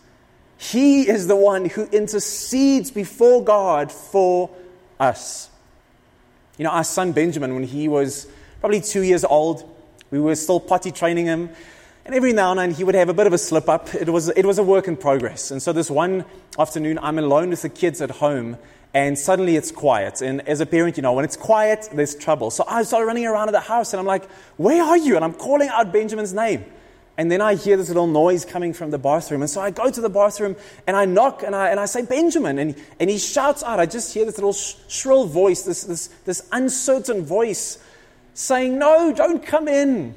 He 0.56 1.06
is 1.06 1.26
the 1.26 1.36
one 1.36 1.66
who 1.66 1.84
intercedes 1.92 2.90
before 2.90 3.44
God 3.44 3.92
for 3.92 4.48
us. 4.98 5.50
You 6.58 6.64
know, 6.64 6.70
our 6.70 6.84
son 6.84 7.12
Benjamin, 7.12 7.54
when 7.54 7.64
he 7.64 7.88
was 7.88 8.26
probably 8.60 8.80
two 8.80 9.02
years 9.02 9.24
old, 9.24 9.68
we 10.10 10.20
were 10.20 10.34
still 10.34 10.60
potty 10.60 10.90
training 10.90 11.26
him. 11.26 11.50
And 12.04 12.14
every 12.14 12.32
now 12.32 12.52
and 12.52 12.60
then 12.60 12.70
he 12.70 12.84
would 12.84 12.94
have 12.94 13.08
a 13.08 13.14
bit 13.14 13.26
of 13.26 13.32
a 13.32 13.38
slip 13.38 13.68
up. 13.68 13.92
It 13.94 14.08
was, 14.08 14.28
it 14.28 14.46
was 14.46 14.58
a 14.58 14.62
work 14.62 14.86
in 14.86 14.96
progress. 14.96 15.50
And 15.50 15.60
so 15.60 15.72
this 15.72 15.90
one 15.90 16.24
afternoon, 16.58 16.98
I'm 17.02 17.18
alone 17.18 17.50
with 17.50 17.62
the 17.62 17.68
kids 17.68 18.00
at 18.00 18.10
home, 18.10 18.58
and 18.94 19.18
suddenly 19.18 19.56
it's 19.56 19.72
quiet. 19.72 20.22
And 20.22 20.46
as 20.48 20.60
a 20.60 20.66
parent, 20.66 20.96
you 20.96 21.02
know, 21.02 21.12
when 21.12 21.24
it's 21.24 21.36
quiet, 21.36 21.88
there's 21.92 22.14
trouble. 22.14 22.50
So 22.50 22.64
I 22.68 22.84
start 22.84 23.06
running 23.06 23.26
around 23.26 23.50
the 23.50 23.60
house, 23.60 23.92
and 23.92 24.00
I'm 24.00 24.06
like, 24.06 24.30
Where 24.56 24.82
are 24.82 24.96
you? 24.96 25.16
And 25.16 25.24
I'm 25.24 25.34
calling 25.34 25.68
out 25.68 25.92
Benjamin's 25.92 26.32
name. 26.32 26.64
And 27.18 27.30
then 27.30 27.40
I 27.40 27.54
hear 27.54 27.76
this 27.78 27.88
little 27.88 28.06
noise 28.06 28.44
coming 28.44 28.74
from 28.74 28.90
the 28.90 28.98
bathroom. 28.98 29.40
And 29.40 29.50
so 29.50 29.60
I 29.60 29.70
go 29.70 29.90
to 29.90 30.00
the 30.00 30.10
bathroom 30.10 30.54
and 30.86 30.96
I 30.96 31.06
knock 31.06 31.42
and 31.42 31.56
I, 31.56 31.70
and 31.70 31.80
I 31.80 31.86
say, 31.86 32.02
Benjamin. 32.02 32.58
And, 32.58 32.76
and 33.00 33.08
he 33.08 33.16
shouts 33.16 33.62
out. 33.62 33.80
I 33.80 33.86
just 33.86 34.12
hear 34.12 34.26
this 34.26 34.36
little 34.36 34.52
sh- 34.52 34.74
shrill 34.88 35.24
voice, 35.24 35.62
this, 35.62 35.84
this, 35.84 36.08
this 36.26 36.46
uncertain 36.52 37.24
voice 37.24 37.78
saying, 38.34 38.78
No, 38.78 39.12
don't 39.12 39.44
come 39.44 39.66
in. 39.66 40.14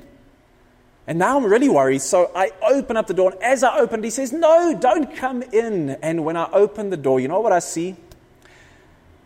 And 1.08 1.18
now 1.18 1.38
I'm 1.38 1.46
really 1.46 1.70
worried. 1.70 2.01
So 2.01 2.32
I 2.36 2.51
open 2.62 2.98
up 2.98 3.08
the 3.08 3.13
door. 3.13 3.32
And 3.32 3.44
as 3.44 3.63
I 3.63 3.79
open, 3.79 4.03
he 4.03 4.10
says, 4.10 4.34
No, 4.34 4.77
don't 4.77 5.15
come 5.15 5.41
in. 5.41 5.91
And 6.01 6.25
when 6.25 6.36
I 6.36 6.51
open 6.51 6.89
the 6.89 6.98
door, 6.98 7.22
you 7.22 7.29
know 7.29 7.39
what 7.39 7.53
I 7.53 7.60
see? 7.60 7.96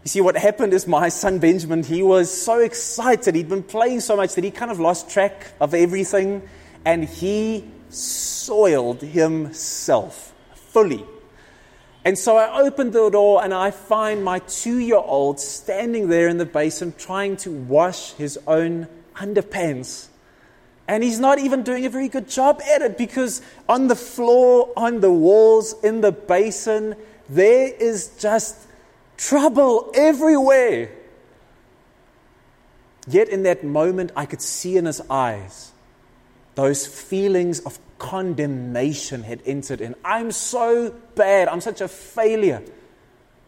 You 0.04 0.10
see, 0.10 0.22
what 0.22 0.38
happened 0.38 0.74
is 0.74 0.86
my 0.86 1.10
son 1.10 1.40
Benjamin, 1.40 1.82
he 1.82 2.04
was 2.04 2.30
so 2.30 2.60
excited. 2.60 3.34
He'd 3.34 3.50
been 3.50 3.64
playing 3.64 4.02
so 4.02 4.16
much 4.16 4.36
that 4.36 4.44
he 4.44 4.52
kind 4.52 4.70
of 4.70 4.80
lost 4.80 5.10
track 5.10 5.54
of 5.60 5.74
everything 5.74 6.44
and 6.86 7.06
he 7.06 7.66
soiled 7.90 9.02
himself 9.02 10.34
fully. 10.56 11.06
And 12.06 12.18
so 12.18 12.36
I 12.36 12.62
opened 12.62 12.94
the 12.94 13.10
door 13.10 13.44
and 13.44 13.54
I 13.54 13.72
find 13.72 14.24
my 14.24 14.40
two 14.40 14.78
year 14.78 14.98
old 14.98 15.40
standing 15.40 16.10
there 16.10 16.28
in 16.28 16.38
the 16.38 16.46
basin 16.46 16.94
trying 16.98 17.38
to 17.38 17.52
wash 17.52 18.14
his 18.14 18.38
own 18.46 18.88
underpants. 19.16 20.08
And 20.86 21.02
he's 21.02 21.20
not 21.20 21.40
even 21.40 21.64
doing 21.64 21.86
a 21.86 21.90
very 21.90 22.10
good 22.10 22.28
job 22.28 22.62
at 22.70 22.82
it 22.82 22.98
because 22.98 23.42
on 23.70 23.88
the 23.88 23.96
floor, 23.96 24.74
on 24.76 25.00
the 25.00 25.12
walls, 25.12 25.76
in 25.82 26.02
the 26.02 26.12
basin, 26.12 26.96
there 27.30 27.74
is 27.74 28.18
just 28.20 28.58
trouble 29.16 29.92
everywhere. 29.96 30.92
Yet 33.08 33.30
in 33.30 33.44
that 33.44 33.64
moment, 33.64 34.12
I 34.14 34.26
could 34.26 34.42
see 34.42 34.76
in 34.76 34.86
his 34.86 35.02
eyes 35.10 35.73
those 36.56 36.86
feelings 36.86 37.60
of 37.62 37.80
condemnation 37.98 39.24
had 39.24 39.42
entered 39.46 39.82
in. 39.82 39.96
I'm 40.04 40.32
so 40.32 40.94
bad. 41.16 41.48
I'm 41.48 41.62
such 41.62 41.82
a 41.82 41.88
failure. 41.88 42.62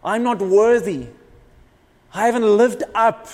I'm 0.03 0.24
not 0.24 0.39
worthy. 0.39 1.07
I 2.13 2.25
haven't 2.27 2.57
lived 2.57 2.83
up. 2.93 3.27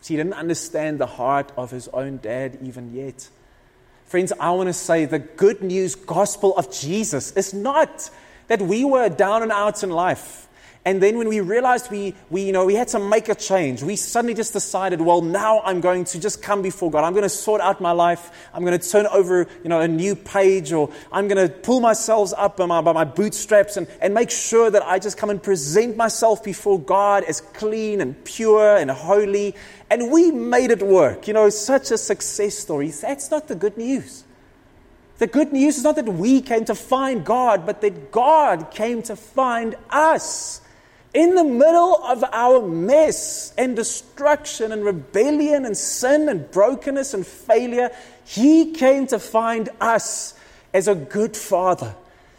See, 0.00 0.14
he 0.14 0.16
didn't 0.16 0.34
understand 0.34 0.98
the 0.98 1.06
heart 1.06 1.52
of 1.56 1.70
his 1.70 1.88
own 1.88 2.18
dad 2.18 2.58
even 2.62 2.92
yet. 2.92 3.28
Friends, 4.06 4.32
I 4.38 4.50
want 4.50 4.68
to 4.68 4.72
say 4.72 5.04
the 5.04 5.20
good 5.20 5.62
news 5.62 5.94
gospel 5.94 6.56
of 6.56 6.72
Jesus 6.72 7.32
is 7.32 7.54
not 7.54 8.10
that 8.48 8.60
we 8.60 8.84
were 8.84 9.08
down 9.08 9.42
and 9.42 9.52
out 9.52 9.82
in 9.82 9.90
life 9.90 10.48
And 10.84 11.00
then 11.00 11.16
when 11.16 11.28
we 11.28 11.38
realized 11.38 11.92
we, 11.92 12.14
we, 12.28 12.42
you 12.42 12.50
know, 12.50 12.64
we 12.66 12.74
had 12.74 12.88
to 12.88 12.98
make 12.98 13.28
a 13.28 13.36
change, 13.36 13.84
we 13.84 13.94
suddenly 13.94 14.34
just 14.34 14.52
decided, 14.52 15.00
well, 15.00 15.22
now 15.22 15.60
I'm 15.60 15.80
going 15.80 16.04
to 16.06 16.18
just 16.18 16.42
come 16.42 16.60
before 16.60 16.90
God. 16.90 17.04
I'm 17.04 17.12
going 17.12 17.22
to 17.22 17.28
sort 17.28 17.60
out 17.60 17.80
my 17.80 17.92
life. 17.92 18.48
I'm 18.52 18.64
going 18.64 18.76
to 18.76 18.90
turn 18.90 19.06
over 19.06 19.46
you 19.62 19.68
know, 19.68 19.80
a 19.80 19.86
new 19.86 20.16
page, 20.16 20.72
or 20.72 20.90
I'm 21.12 21.28
going 21.28 21.48
to 21.48 21.54
pull 21.54 21.80
myself 21.80 22.32
up 22.36 22.56
by 22.56 22.66
my, 22.66 22.80
by 22.80 22.92
my 22.92 23.04
bootstraps 23.04 23.76
and, 23.76 23.86
and 24.00 24.12
make 24.12 24.30
sure 24.30 24.70
that 24.70 24.82
I 24.82 24.98
just 24.98 25.16
come 25.16 25.30
and 25.30 25.40
present 25.40 25.96
myself 25.96 26.42
before 26.42 26.80
God 26.80 27.22
as 27.24 27.40
clean 27.40 28.00
and 28.00 28.24
pure 28.24 28.76
and 28.76 28.90
holy. 28.90 29.54
And 29.88 30.10
we 30.10 30.32
made 30.32 30.72
it 30.72 30.82
work. 30.82 31.28
You 31.28 31.34
know, 31.34 31.48
such 31.48 31.92
a 31.92 31.98
success 31.98 32.58
story. 32.58 32.90
That's 32.90 33.30
not 33.30 33.46
the 33.46 33.54
good 33.54 33.76
news. 33.76 34.24
The 35.18 35.28
good 35.28 35.52
news 35.52 35.76
is 35.76 35.84
not 35.84 35.94
that 35.94 36.08
we 36.08 36.40
came 36.40 36.64
to 36.64 36.74
find 36.74 37.24
God, 37.24 37.66
but 37.66 37.82
that 37.82 38.10
God 38.10 38.72
came 38.72 39.02
to 39.02 39.14
find 39.14 39.76
us. 39.88 40.60
In 41.14 41.34
the 41.34 41.44
middle 41.44 42.02
of 42.04 42.24
our 42.32 42.66
mess 42.66 43.52
and 43.58 43.76
destruction 43.76 44.72
and 44.72 44.82
rebellion 44.82 45.66
and 45.66 45.76
sin 45.76 46.28
and 46.28 46.50
brokenness 46.50 47.12
and 47.12 47.26
failure, 47.26 47.90
He 48.24 48.72
came 48.72 49.06
to 49.08 49.18
find 49.18 49.68
us 49.80 50.34
as 50.72 50.88
a 50.88 50.94
good 50.94 51.36
Father. 51.36 51.94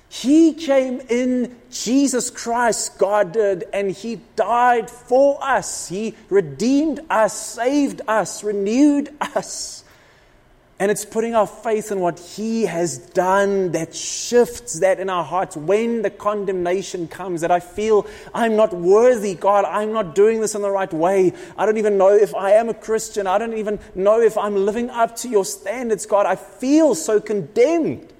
He 0.09 0.53
came 0.53 1.01
in 1.09 1.55
Jesus 1.71 2.29
Christ, 2.29 2.97
God 2.97 3.31
did, 3.33 3.65
and 3.73 3.91
He 3.91 4.21
died 4.35 4.89
for 4.89 5.43
us. 5.43 5.87
He 5.87 6.15
redeemed 6.29 6.99
us, 7.09 7.33
saved 7.33 8.01
us, 8.07 8.43
renewed 8.43 9.09
us. 9.21 9.82
And 10.83 10.91
it's 10.91 11.05
putting 11.05 11.33
our 11.33 11.47
faith 11.47 11.93
in 11.93 12.01
what 12.01 12.19
He 12.19 12.63
has 12.63 12.97
done 12.97 13.71
that 13.71 13.95
shifts 13.95 14.81
that 14.81 14.99
in 14.99 15.09
our 15.09 15.23
hearts 15.23 15.55
when 15.55 16.01
the 16.01 16.09
condemnation 16.09 17.07
comes. 17.07 17.39
That 17.39 17.51
I 17.51 17.61
feel 17.61 18.05
I'm 18.33 18.57
not 18.57 18.73
worthy, 18.73 19.33
God, 19.33 19.63
I'm 19.63 19.93
not 19.93 20.13
doing 20.13 20.41
this 20.41 20.55
in 20.55 20.61
the 20.61 20.69
right 20.69 20.91
way. 20.91 21.31
I 21.57 21.65
don't 21.65 21.77
even 21.77 21.97
know 21.97 22.13
if 22.13 22.35
I 22.35 22.51
am 22.55 22.67
a 22.67 22.73
Christian. 22.73 23.27
I 23.27 23.37
don't 23.37 23.53
even 23.53 23.79
know 23.95 24.19
if 24.19 24.37
I'm 24.37 24.57
living 24.57 24.89
up 24.89 25.15
to 25.19 25.29
your 25.29 25.45
standards, 25.45 26.05
God. 26.05 26.25
I 26.25 26.35
feel 26.35 26.95
so 26.95 27.21
condemned. 27.21 28.11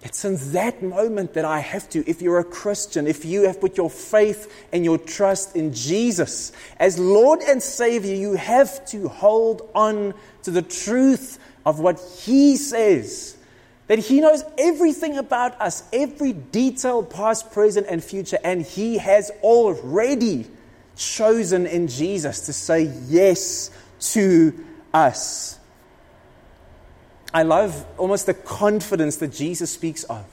It's 0.00 0.24
in 0.24 0.36
that 0.52 0.82
moment 0.82 1.34
that 1.34 1.44
I 1.44 1.58
have 1.58 1.90
to, 1.90 2.08
if 2.08 2.22
you're 2.22 2.38
a 2.38 2.44
Christian, 2.44 3.06
if 3.06 3.26
you 3.26 3.42
have 3.42 3.60
put 3.60 3.76
your 3.76 3.90
faith 3.90 4.66
and 4.72 4.86
your 4.86 4.96
trust 4.96 5.54
in 5.54 5.74
Jesus 5.74 6.52
as 6.78 6.98
Lord 6.98 7.40
and 7.40 7.62
Savior, 7.62 8.14
you 8.14 8.36
have 8.36 8.86
to 8.86 9.08
hold 9.08 9.68
on 9.74 10.14
to 10.44 10.50
the 10.50 10.62
truth 10.62 11.38
of 11.68 11.80
what 11.80 12.00
He 12.24 12.56
says. 12.56 13.36
That 13.88 13.98
He 13.98 14.20
knows 14.22 14.42
everything 14.56 15.18
about 15.18 15.60
us, 15.60 15.86
every 15.92 16.32
detail, 16.32 17.02
past, 17.02 17.52
present, 17.52 17.86
and 17.90 18.02
future, 18.02 18.38
and 18.42 18.62
He 18.62 18.96
has 18.96 19.30
already 19.42 20.46
chosen 20.96 21.66
in 21.66 21.86
Jesus 21.86 22.46
to 22.46 22.54
say 22.54 22.90
yes 23.06 23.70
to 24.00 24.64
us. 24.94 25.58
I 27.34 27.42
love 27.42 27.84
almost 27.98 28.24
the 28.24 28.34
confidence 28.34 29.16
that 29.16 29.28
Jesus 29.28 29.70
speaks 29.70 30.04
of. 30.04 30.24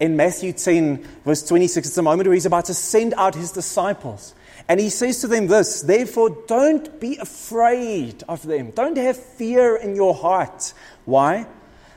In 0.00 0.16
Matthew 0.16 0.54
10, 0.54 1.04
verse 1.24 1.46
26, 1.46 1.88
it's 1.88 1.98
a 1.98 2.02
moment 2.02 2.26
where 2.26 2.34
he's 2.34 2.46
about 2.46 2.64
to 2.64 2.74
send 2.74 3.12
out 3.14 3.34
his 3.34 3.52
disciples. 3.52 4.34
And 4.68 4.78
he 4.78 4.90
says 4.90 5.20
to 5.20 5.28
them 5.28 5.46
this 5.48 5.82
Therefore, 5.82 6.30
don't 6.46 7.00
be 7.00 7.16
afraid 7.18 8.22
of 8.28 8.42
them. 8.42 8.70
Don't 8.70 8.96
have 8.96 9.16
fear 9.16 9.76
in 9.76 9.96
your 9.96 10.14
heart. 10.14 10.72
Why? 11.04 11.46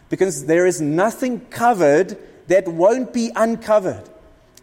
Because 0.09 0.45
there 0.45 0.65
is 0.65 0.81
nothing 0.81 1.41
covered 1.47 2.17
that 2.47 2.67
won't 2.67 3.13
be 3.13 3.31
uncovered, 3.35 4.07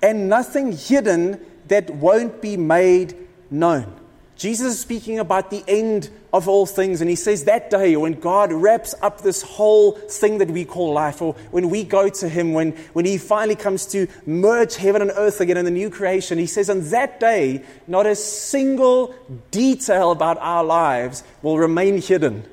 and 0.00 0.28
nothing 0.28 0.72
hidden 0.72 1.44
that 1.68 1.90
won't 1.90 2.40
be 2.40 2.56
made 2.56 3.16
known. 3.50 4.01
Jesus 4.42 4.72
is 4.72 4.80
speaking 4.80 5.20
about 5.20 5.50
the 5.50 5.62
end 5.68 6.10
of 6.32 6.48
all 6.48 6.66
things, 6.66 7.00
and 7.00 7.08
he 7.08 7.14
says 7.14 7.44
that 7.44 7.70
day 7.70 7.94
when 7.94 8.18
God 8.18 8.52
wraps 8.52 8.92
up 9.00 9.20
this 9.20 9.40
whole 9.40 9.92
thing 9.92 10.38
that 10.38 10.50
we 10.50 10.64
call 10.64 10.92
life, 10.92 11.22
or 11.22 11.34
when 11.52 11.70
we 11.70 11.84
go 11.84 12.08
to 12.08 12.28
him, 12.28 12.52
when, 12.52 12.72
when 12.92 13.04
he 13.04 13.18
finally 13.18 13.54
comes 13.54 13.86
to 13.92 14.08
merge 14.26 14.74
heaven 14.74 15.00
and 15.00 15.12
earth 15.14 15.40
again 15.40 15.58
in 15.58 15.64
the 15.64 15.70
new 15.70 15.90
creation, 15.90 16.38
he 16.38 16.46
says, 16.46 16.68
on 16.68 16.90
that 16.90 17.20
day, 17.20 17.62
not 17.86 18.04
a 18.04 18.16
single 18.16 19.14
detail 19.52 20.10
about 20.10 20.38
our 20.38 20.64
lives 20.64 21.22
will 21.42 21.56
remain 21.56 22.02
hidden. 22.02 22.44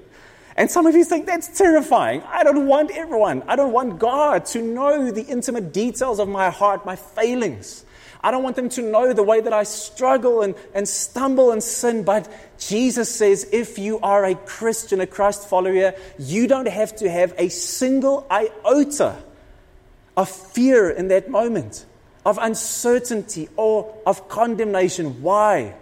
And 0.57 0.69
some 0.69 0.85
of 0.85 0.93
you 0.93 1.03
think 1.03 1.25
that's 1.25 1.57
terrifying. 1.57 2.21
I 2.27 2.43
don't 2.43 2.67
want 2.67 2.91
everyone, 2.91 3.41
I 3.47 3.55
don't 3.55 3.73
want 3.73 3.97
God 3.97 4.45
to 4.45 4.61
know 4.61 5.09
the 5.09 5.23
intimate 5.23 5.73
details 5.73 6.19
of 6.19 6.29
my 6.29 6.51
heart, 6.51 6.85
my 6.85 6.97
failings. 6.97 7.83
I 8.21 8.31
don't 8.31 8.43
want 8.43 8.57
them 8.57 8.69
to 8.69 8.81
know 8.81 9.13
the 9.13 9.23
way 9.23 9.39
that 9.39 9.53
I 9.53 9.63
struggle 9.63 10.41
and, 10.41 10.55
and 10.73 10.87
stumble 10.87 11.51
and 11.51 11.63
sin. 11.63 12.03
But 12.03 12.27
Jesus 12.57 13.13
says 13.13 13.47
if 13.53 13.79
you 13.79 13.99
are 13.99 14.25
a 14.25 14.35
Christian, 14.35 14.99
a 14.99 15.07
Christ 15.07 15.47
follower, 15.47 15.93
you 16.17 16.47
don't 16.47 16.67
have 16.67 16.95
to 16.97 17.09
have 17.09 17.33
a 17.37 17.47
single 17.49 18.27
iota 18.29 19.23
of 20.17 20.29
fear 20.29 20.89
in 20.89 21.07
that 21.07 21.29
moment, 21.29 21.85
of 22.25 22.37
uncertainty 22.41 23.47
or 23.55 23.95
of 24.05 24.27
condemnation. 24.27 25.21
Why? 25.21 25.75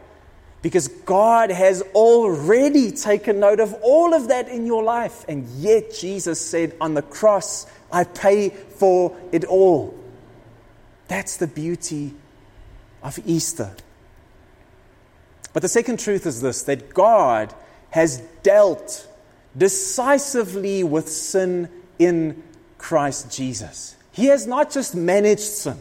Because 0.61 0.89
God 0.89 1.49
has 1.49 1.81
already 1.95 2.91
taken 2.91 3.39
note 3.39 3.59
of 3.59 3.73
all 3.81 4.13
of 4.13 4.27
that 4.27 4.47
in 4.47 4.67
your 4.67 4.83
life. 4.83 5.25
And 5.27 5.47
yet, 5.49 5.91
Jesus 5.91 6.39
said 6.39 6.75
on 6.79 6.93
the 6.93 7.01
cross, 7.01 7.65
I 7.91 8.03
pay 8.03 8.49
for 8.49 9.17
it 9.31 9.43
all. 9.43 9.97
That's 11.07 11.37
the 11.37 11.47
beauty 11.47 12.13
of 13.03 13.19
Easter. 13.25 13.75
But 15.53 15.61
the 15.61 15.69
second 15.69 15.99
truth 15.99 16.25
is 16.25 16.41
this 16.41 16.63
that 16.63 16.93
God 16.93 17.53
has 17.91 18.19
dealt 18.43 19.07
decisively 19.57 20.83
with 20.83 21.09
sin 21.09 21.69
in 21.97 22.43
Christ 22.77 23.35
Jesus. 23.35 23.95
He 24.11 24.27
has 24.27 24.47
not 24.47 24.71
just 24.71 24.95
managed 24.95 25.41
sin. 25.41 25.77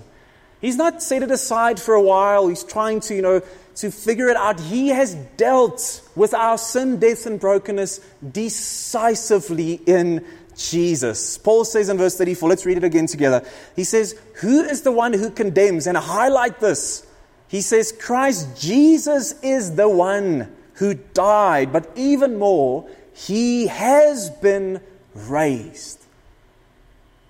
He's 0.60 0.76
not 0.76 1.02
set 1.02 1.22
it 1.22 1.30
aside 1.30 1.78
for 1.78 1.94
a 1.94 2.02
while. 2.02 2.48
He's 2.48 2.64
trying 2.64 3.00
to, 3.00 3.14
you 3.14 3.22
know, 3.22 3.42
to 3.76 3.90
figure 3.90 4.28
it 4.28 4.36
out. 4.36 4.58
He 4.58 4.88
has 4.88 5.14
dealt 5.36 6.00
with 6.16 6.32
our 6.32 6.56
sin, 6.56 6.98
death, 6.98 7.26
and 7.26 7.38
brokenness 7.38 8.00
decisively 8.32 9.74
in 9.86 10.24
Jesus. 10.56 11.36
Paul 11.38 11.64
says 11.64 11.88
in 11.88 11.98
verse 11.98 12.16
34, 12.16 12.48
let's 12.48 12.64
read 12.64 12.78
it 12.78 12.84
again 12.84 13.06
together. 13.06 13.46
He 13.76 13.84
says, 13.84 14.18
Who 14.36 14.62
is 14.62 14.82
the 14.82 14.92
one 14.92 15.12
who 15.12 15.30
condemns? 15.30 15.86
And 15.86 15.96
highlight 15.96 16.60
this. 16.60 17.05
He 17.48 17.60
says, 17.60 17.92
Christ 17.92 18.60
Jesus 18.60 19.40
is 19.42 19.76
the 19.76 19.88
one 19.88 20.54
who 20.74 20.94
died, 20.94 21.72
but 21.72 21.90
even 21.94 22.38
more, 22.38 22.88
he 23.14 23.66
has 23.68 24.30
been 24.30 24.80
raised. 25.14 26.04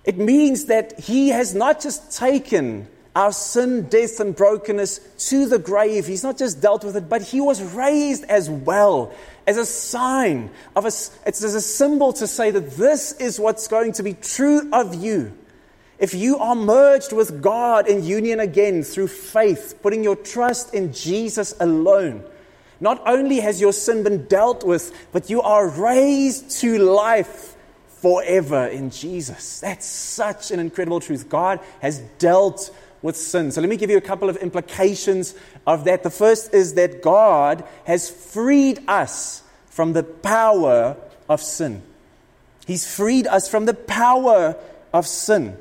It 0.03 0.17
means 0.17 0.65
that 0.65 0.99
he 0.99 1.29
has 1.29 1.53
not 1.53 1.81
just 1.81 2.17
taken 2.17 2.87
our 3.15 3.31
sin, 3.31 3.89
death, 3.89 4.19
and 4.19 4.35
brokenness 4.35 4.99
to 5.29 5.47
the 5.47 5.57
grave. 5.57 6.05
He's 6.05 6.23
not 6.23 6.37
just 6.37 6.61
dealt 6.61 6.83
with 6.83 6.95
it, 6.95 7.09
but 7.09 7.21
he 7.23 7.41
was 7.41 7.63
raised 7.63 8.23
as 8.25 8.49
well 8.49 9.11
as 9.47 9.57
a 9.57 9.65
sign 9.65 10.51
of 10.75 10.85
a, 10.85 10.87
it's 10.87 11.43
as 11.43 11.55
a 11.55 11.61
symbol 11.61 12.13
to 12.13 12.27
say 12.27 12.51
that 12.51 12.71
this 12.71 13.13
is 13.13 13.39
what's 13.39 13.67
going 13.67 13.93
to 13.93 14.03
be 14.03 14.13
true 14.13 14.69
of 14.71 14.93
you. 14.93 15.33
If 15.99 16.13
you 16.13 16.37
are 16.37 16.55
merged 16.55 17.11
with 17.11 17.41
God 17.41 17.87
in 17.87 18.03
union 18.03 18.39
again 18.39 18.83
through 18.83 19.07
faith, 19.07 19.79
putting 19.81 20.03
your 20.03 20.15
trust 20.15 20.73
in 20.73 20.93
Jesus 20.93 21.55
alone, 21.59 22.23
not 22.79 23.01
only 23.07 23.39
has 23.39 23.59
your 23.59 23.73
sin 23.73 24.03
been 24.03 24.25
dealt 24.25 24.63
with, 24.63 24.93
but 25.11 25.29
you 25.29 25.41
are 25.41 25.67
raised 25.67 26.51
to 26.61 26.77
life 26.77 27.55
forever 27.87 28.67
in 28.67 28.91
Jesus. 28.91 29.59
That's 29.59 29.87
such 29.87 30.51
an 30.51 30.59
incredible 30.59 30.99
truth. 30.99 31.29
God 31.29 31.59
has 31.81 31.99
dealt 32.19 32.69
with 33.01 33.17
sin. 33.17 33.51
So 33.51 33.61
let 33.61 33.69
me 33.69 33.77
give 33.77 33.89
you 33.89 33.97
a 33.97 34.01
couple 34.01 34.29
of 34.29 34.37
implications 34.37 35.33
of 35.65 35.85
that. 35.85 36.03
The 36.03 36.11
first 36.11 36.53
is 36.53 36.75
that 36.75 37.01
God 37.01 37.63
has 37.85 38.09
freed 38.09 38.83
us 38.87 39.41
from 39.65 39.93
the 39.93 40.03
power 40.03 40.95
of 41.27 41.41
sin. 41.41 41.81
He's 42.67 42.85
freed 42.95 43.25
us 43.25 43.49
from 43.49 43.65
the 43.65 43.73
power 43.73 44.55
of 44.93 45.07
sin. 45.07 45.57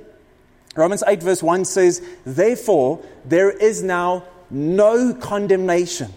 Romans 0.76 1.02
8, 1.06 1.22
verse 1.22 1.42
1 1.42 1.64
says, 1.64 2.02
Therefore, 2.24 3.04
there 3.24 3.50
is 3.50 3.82
now 3.82 4.24
no 4.50 5.14
condemnation 5.14 6.12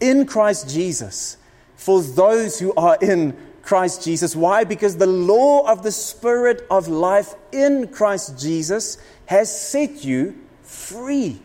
in 0.00 0.26
Christ 0.26 0.68
Jesus 0.68 1.36
for 1.76 2.02
those 2.02 2.58
who 2.58 2.74
are 2.74 2.98
in 3.00 3.36
Christ 3.62 4.04
Jesus. 4.04 4.34
Why? 4.34 4.64
Because 4.64 4.96
the 4.96 5.06
law 5.06 5.70
of 5.70 5.82
the 5.82 5.92
Spirit 5.92 6.66
of 6.70 6.88
life 6.88 7.34
in 7.52 7.88
Christ 7.88 8.38
Jesus 8.38 8.98
has 9.26 9.68
set 9.68 10.04
you 10.04 10.38
free. 10.62 11.40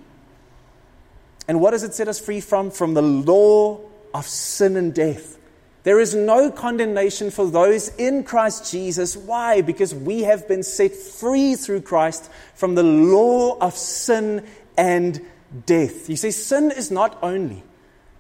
And 1.48 1.60
what 1.60 1.72
does 1.72 1.84
it 1.84 1.94
set 1.94 2.08
us 2.08 2.20
free 2.20 2.40
from? 2.40 2.72
From 2.72 2.94
the 2.94 3.02
law 3.02 3.82
of 4.14 4.26
sin 4.26 4.78
and 4.78 4.94
death. 4.94 5.38
There 5.84 6.00
is 6.00 6.16
no 6.16 6.50
condemnation 6.50 7.30
for 7.30 7.50
those 7.50 7.90
in 7.96 8.24
Christ 8.24 8.72
Jesus. 8.72 9.18
Why? 9.18 9.62
Because 9.62 9.94
we 9.94 10.22
have 10.22 10.48
been 10.48 10.64
set 10.64 10.96
free 10.96 11.56
through 11.56 11.82
Christ 11.82 12.32
from 12.56 12.76
the 12.76 12.84
law 12.84 13.58
of 13.60 13.76
sin 13.76 14.46
and 14.78 15.22
death. 15.66 16.10
You 16.10 16.16
see, 16.16 16.32
sin 16.32 16.72
is 16.72 16.90
not 16.90 17.18
only, 17.22 17.64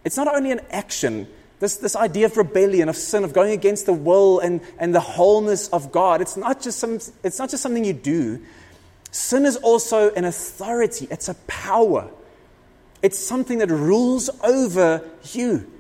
it's 0.04 0.18
not 0.18 0.34
only 0.34 0.52
an 0.52 0.60
action, 0.72 1.28
this, 1.62 1.78
this 1.78 1.96
idea 1.96 2.26
of 2.26 2.36
rebellion, 2.36 2.90
of 2.90 2.98
sin, 2.98 3.24
of 3.24 3.32
going 3.32 3.54
against 3.54 3.86
the 3.86 3.94
will 3.94 4.40
and, 4.40 4.60
and 4.78 4.94
the 4.94 5.00
wholeness 5.00 5.70
of 5.70 5.94
God. 5.94 6.20
It's 6.20 6.36
not, 6.36 6.62
just 6.62 6.80
some, 6.80 6.96
it's 7.24 7.40
not 7.40 7.50
just 7.50 7.64
something 7.64 7.86
you 7.86 7.94
do. 7.94 8.44
Sin 9.12 9.46
is 9.46 9.56
also 9.56 10.12
an 10.16 10.26
authority, 10.26 11.08
it's 11.10 11.30
a 11.30 11.36
power. 11.48 12.12
It's 13.02 13.18
something 13.18 13.60
that 13.60 13.70
rules 13.70 14.30
over 14.44 15.10
you. 15.32 15.73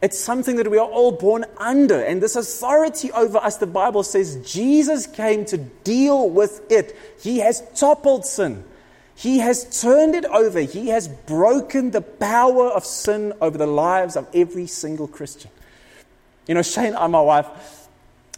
It's 0.00 0.18
something 0.18 0.56
that 0.56 0.70
we 0.70 0.78
are 0.78 0.86
all 0.86 1.12
born 1.12 1.44
under. 1.56 2.00
And 2.00 2.22
this 2.22 2.36
authority 2.36 3.10
over 3.12 3.38
us, 3.38 3.56
the 3.56 3.66
Bible 3.66 4.02
says 4.04 4.36
Jesus 4.50 5.06
came 5.06 5.44
to 5.46 5.58
deal 5.58 6.30
with 6.30 6.70
it. 6.70 6.96
He 7.20 7.38
has 7.38 7.62
toppled 7.74 8.24
sin. 8.24 8.64
He 9.16 9.38
has 9.38 9.80
turned 9.80 10.14
it 10.14 10.24
over. 10.26 10.60
He 10.60 10.88
has 10.88 11.08
broken 11.08 11.90
the 11.90 12.00
power 12.00 12.68
of 12.68 12.84
sin 12.84 13.32
over 13.40 13.58
the 13.58 13.66
lives 13.66 14.14
of 14.14 14.28
every 14.32 14.68
single 14.68 15.08
Christian. 15.08 15.50
You 16.46 16.54
know, 16.54 16.62
Shane 16.62 16.86
and 16.86 16.96
I, 16.96 17.06
my 17.08 17.20
wife, 17.20 17.46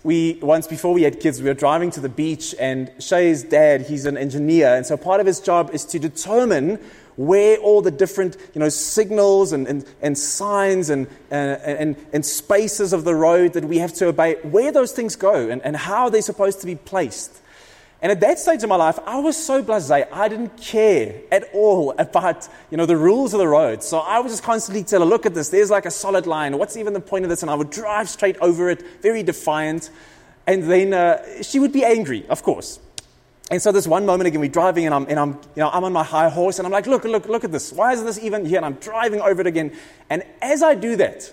we 0.02 0.38
once 0.40 0.66
before 0.66 0.94
we 0.94 1.02
had 1.02 1.20
kids, 1.20 1.42
we 1.42 1.48
were 1.48 1.54
driving 1.54 1.90
to 1.90 2.00
the 2.00 2.08
beach, 2.08 2.54
and 2.58 2.90
Shay's 2.98 3.42
dad, 3.42 3.82
he's 3.82 4.06
an 4.06 4.16
engineer, 4.16 4.74
and 4.74 4.86
so 4.86 4.96
part 4.96 5.20
of 5.20 5.26
his 5.26 5.40
job 5.40 5.70
is 5.74 5.84
to 5.86 5.98
determine 5.98 6.78
where 7.20 7.58
all 7.58 7.82
the 7.82 7.90
different 7.90 8.34
you 8.54 8.60
know, 8.60 8.70
signals 8.70 9.52
and, 9.52 9.68
and, 9.68 9.84
and 10.00 10.16
signs 10.16 10.88
and, 10.88 11.06
uh, 11.30 11.34
and, 11.34 11.94
and 12.14 12.24
spaces 12.24 12.94
of 12.94 13.04
the 13.04 13.14
road 13.14 13.52
that 13.52 13.62
we 13.62 13.76
have 13.76 13.92
to 13.92 14.06
obey, 14.06 14.36
where 14.36 14.72
those 14.72 14.92
things 14.92 15.16
go 15.16 15.50
and, 15.50 15.60
and 15.60 15.76
how 15.76 16.08
they're 16.08 16.22
supposed 16.22 16.60
to 16.60 16.66
be 16.66 16.76
placed. 16.76 17.42
And 18.00 18.10
at 18.10 18.20
that 18.20 18.38
stage 18.38 18.62
of 18.62 18.70
my 18.70 18.76
life, 18.76 18.98
I 19.04 19.18
was 19.18 19.36
so 19.36 19.62
blasé. 19.62 20.08
I 20.10 20.28
didn't 20.28 20.56
care 20.56 21.20
at 21.30 21.44
all 21.52 21.92
about, 21.98 22.48
you 22.70 22.78
know, 22.78 22.86
the 22.86 22.96
rules 22.96 23.34
of 23.34 23.38
the 23.38 23.48
road. 23.48 23.82
So 23.82 23.98
I 23.98 24.18
would 24.18 24.30
just 24.30 24.42
constantly 24.42 24.82
tell 24.82 25.00
her, 25.00 25.06
look 25.06 25.26
at 25.26 25.34
this. 25.34 25.50
There's 25.50 25.70
like 25.70 25.84
a 25.84 25.90
solid 25.90 26.26
line. 26.26 26.56
What's 26.56 26.78
even 26.78 26.94
the 26.94 27.00
point 27.00 27.26
of 27.26 27.28
this? 27.28 27.42
And 27.42 27.50
I 27.50 27.54
would 27.54 27.68
drive 27.68 28.08
straight 28.08 28.38
over 28.38 28.70
it, 28.70 28.82
very 29.02 29.22
defiant. 29.22 29.90
And 30.46 30.62
then 30.62 30.94
uh, 30.94 31.42
she 31.42 31.58
would 31.58 31.74
be 31.74 31.84
angry, 31.84 32.26
of 32.30 32.42
course. 32.42 32.80
And 33.50 33.60
so 33.60 33.72
this 33.72 33.86
one 33.86 34.06
moment 34.06 34.28
again, 34.28 34.40
we're 34.40 34.48
driving 34.48 34.86
and 34.86 34.94
I'm, 34.94 35.06
and 35.08 35.18
I'm, 35.18 35.30
you 35.30 35.62
know, 35.62 35.70
I'm 35.70 35.82
on 35.82 35.92
my 35.92 36.04
high 36.04 36.28
horse 36.28 36.58
and 36.58 36.66
I'm 36.66 36.72
like, 36.72 36.86
look, 36.86 37.02
look, 37.04 37.26
look 37.26 37.42
at 37.42 37.50
this. 37.50 37.72
Why 37.72 37.92
is 37.92 38.04
this 38.04 38.18
even 38.20 38.46
here? 38.46 38.58
And 38.58 38.64
I'm 38.64 38.74
driving 38.74 39.20
over 39.20 39.40
it 39.40 39.46
again. 39.48 39.76
And 40.08 40.22
as 40.40 40.62
I 40.62 40.76
do 40.76 40.94
that, 40.96 41.32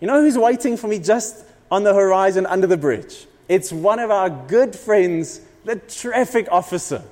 you 0.00 0.06
know 0.06 0.22
who's 0.22 0.38
waiting 0.38 0.78
for 0.78 0.88
me 0.88 0.98
just 0.98 1.44
on 1.70 1.82
the 1.82 1.92
horizon 1.92 2.46
under 2.46 2.66
the 2.66 2.78
bridge? 2.78 3.26
It's 3.46 3.70
one 3.70 3.98
of 3.98 4.10
our 4.10 4.30
good 4.30 4.74
friends, 4.74 5.42
the 5.66 5.76
traffic 5.76 6.48
officer. 6.50 7.02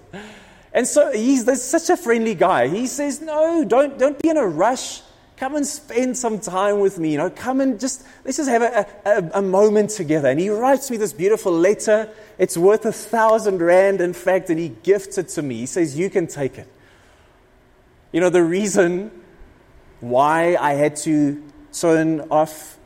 And 0.73 0.87
so 0.87 1.13
he's 1.13 1.63
such 1.63 1.91
a 1.91 1.97
friendly 1.97 2.35
guy. 2.35 2.69
He 2.69 2.87
says, 2.87 3.21
no, 3.21 3.65
don't, 3.65 3.99
don't 3.99 4.19
be 4.23 4.31
in 4.31 4.39
a 4.39 4.47
rush. 4.47 5.03
Come 5.39 5.55
and 5.55 5.65
spend 5.65 6.17
some 6.19 6.41
time 6.41 6.81
with 6.81 6.99
me. 6.99 7.13
You 7.13 7.19
know, 7.19 7.31
come 7.31 7.61
and 7.61 7.79
just, 7.79 8.05
let's 8.25 8.39
just 8.39 8.49
have 8.49 8.63
a, 8.63 8.87
a, 9.05 9.39
a 9.39 9.43
moment 9.43 9.91
together. 9.91 10.29
And 10.29 10.41
he 10.41 10.49
writes 10.49 10.91
me 10.91 10.97
this 10.97 11.13
beautiful 11.13 11.53
letter. 11.53 12.11
It's 12.39 12.57
worth 12.57 12.85
a 12.85 12.93
thousand 12.93 13.63
rand, 13.63 14.01
in 14.01 14.15
fact, 14.15 14.51
and 14.51 14.59
he 14.59 14.71
gifts 14.83 15.17
it 15.17 15.29
to 15.31 15.43
me. 15.43 15.59
He 15.59 15.67
says, 15.67 15.97
You 15.97 16.11
can 16.11 16.27
take 16.27 16.59
it. 16.59 16.67
You 18.11 18.21
know, 18.21 18.31
the 18.31 18.43
reason 18.43 19.13
why 20.01 20.57
I 20.57 20.75
had 20.75 20.97
to 20.97 21.41
turn 21.73 22.23
off 22.33 22.77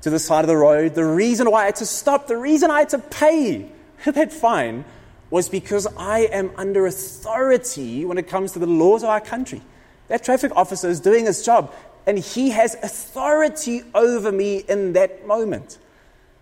to 0.00 0.08
the 0.08 0.18
side 0.18 0.44
of 0.44 0.48
the 0.48 0.56
road, 0.56 0.94
the 0.94 1.04
reason 1.04 1.50
why 1.50 1.64
I 1.64 1.66
had 1.66 1.76
to 1.76 1.86
stop, 1.86 2.26
the 2.26 2.38
reason 2.38 2.70
I 2.70 2.78
had 2.80 2.88
to 2.90 3.00
pay 3.00 3.70
that 4.06 4.32
fine 4.32 4.86
was 5.28 5.50
because 5.50 5.86
I 5.98 6.20
am 6.20 6.52
under 6.56 6.86
authority 6.86 8.06
when 8.06 8.16
it 8.16 8.28
comes 8.28 8.52
to 8.52 8.58
the 8.58 8.66
laws 8.66 9.02
of 9.02 9.10
our 9.10 9.20
country. 9.20 9.60
That 10.08 10.24
traffic 10.24 10.52
officer 10.56 10.88
is 10.88 11.00
doing 11.00 11.26
his 11.26 11.44
job 11.44 11.74
and 12.08 12.18
he 12.18 12.48
has 12.50 12.74
authority 12.82 13.82
over 13.94 14.32
me 14.32 14.64
in 14.66 14.94
that 14.94 15.26
moment. 15.26 15.78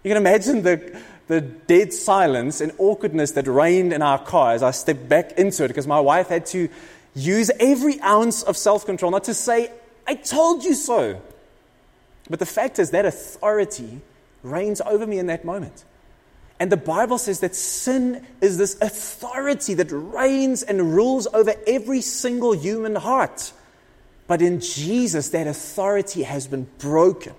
You 0.04 0.10
can 0.10 0.16
imagine 0.16 0.62
the, 0.62 1.02
the 1.26 1.40
dead 1.40 1.92
silence 1.92 2.60
and 2.60 2.70
awkwardness 2.78 3.32
that 3.32 3.48
reigned 3.48 3.92
in 3.92 4.00
our 4.00 4.20
car 4.20 4.52
as 4.52 4.62
I 4.62 4.70
stepped 4.70 5.08
back 5.08 5.32
into 5.32 5.64
it 5.64 5.68
because 5.68 5.88
my 5.88 5.98
wife 5.98 6.28
had 6.28 6.46
to 6.46 6.68
use 7.16 7.50
every 7.58 8.00
ounce 8.00 8.44
of 8.44 8.56
self 8.56 8.86
control 8.86 9.10
not 9.10 9.24
to 9.24 9.34
say, 9.34 9.72
I 10.06 10.14
told 10.14 10.62
you 10.62 10.72
so. 10.72 11.20
But 12.30 12.38
the 12.38 12.46
fact 12.46 12.78
is, 12.78 12.90
that 12.90 13.04
authority 13.04 14.02
reigns 14.44 14.80
over 14.80 15.04
me 15.04 15.18
in 15.18 15.26
that 15.26 15.44
moment. 15.44 15.84
And 16.60 16.70
the 16.70 16.76
Bible 16.76 17.18
says 17.18 17.40
that 17.40 17.56
sin 17.56 18.24
is 18.40 18.56
this 18.56 18.80
authority 18.80 19.74
that 19.74 19.90
reigns 19.90 20.62
and 20.62 20.94
rules 20.94 21.26
over 21.34 21.54
every 21.66 22.02
single 22.02 22.52
human 22.52 22.94
heart. 22.94 23.52
But 24.26 24.42
in 24.42 24.60
Jesus, 24.60 25.28
that 25.30 25.46
authority 25.46 26.24
has 26.24 26.46
been 26.46 26.66
broken. 26.78 27.34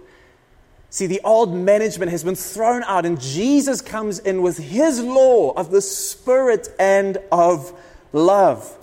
See, 0.90 1.08
the 1.08 1.22
old 1.24 1.54
management 1.54 2.12
has 2.12 2.24
been 2.24 2.36
thrown 2.36 2.84
out, 2.84 3.06
and 3.06 3.20
Jesus 3.20 3.82
comes 3.82 4.20
in 4.20 4.42
with 4.42 4.58
his 4.58 5.04
law 5.04 5.52
of 5.52 5.70
the 5.70 5.82
Spirit 5.82 6.70
and 6.80 7.18
of 7.32 7.78
love. 8.14 8.74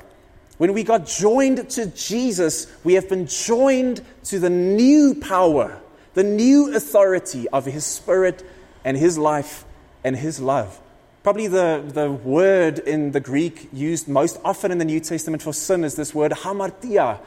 When 0.58 0.72
we 0.74 0.84
got 0.84 1.06
joined 1.06 1.70
to 1.70 1.86
Jesus, 1.86 2.70
we 2.84 2.94
have 2.94 3.08
been 3.08 3.26
joined 3.26 4.02
to 4.24 4.38
the 4.38 4.50
new 4.50 5.14
power, 5.14 5.80
the 6.12 6.22
new 6.22 6.76
authority 6.76 7.48
of 7.48 7.64
his 7.64 7.84
Spirit 7.84 8.44
and 8.84 8.96
his 8.96 9.18
life 9.18 9.64
and 10.04 10.14
his 10.14 10.38
love. 10.38 10.78
Probably 11.24 11.46
the, 11.46 11.82
the 11.86 12.12
word 12.12 12.78
in 12.80 13.12
the 13.12 13.20
Greek 13.20 13.70
used 13.72 14.08
most 14.08 14.38
often 14.44 14.70
in 14.70 14.76
the 14.76 14.84
New 14.84 15.00
Testament 15.00 15.42
for 15.42 15.54
sin 15.54 15.82
is 15.82 15.96
this 15.96 16.14
word 16.14 16.32
hamartia, 16.32 17.18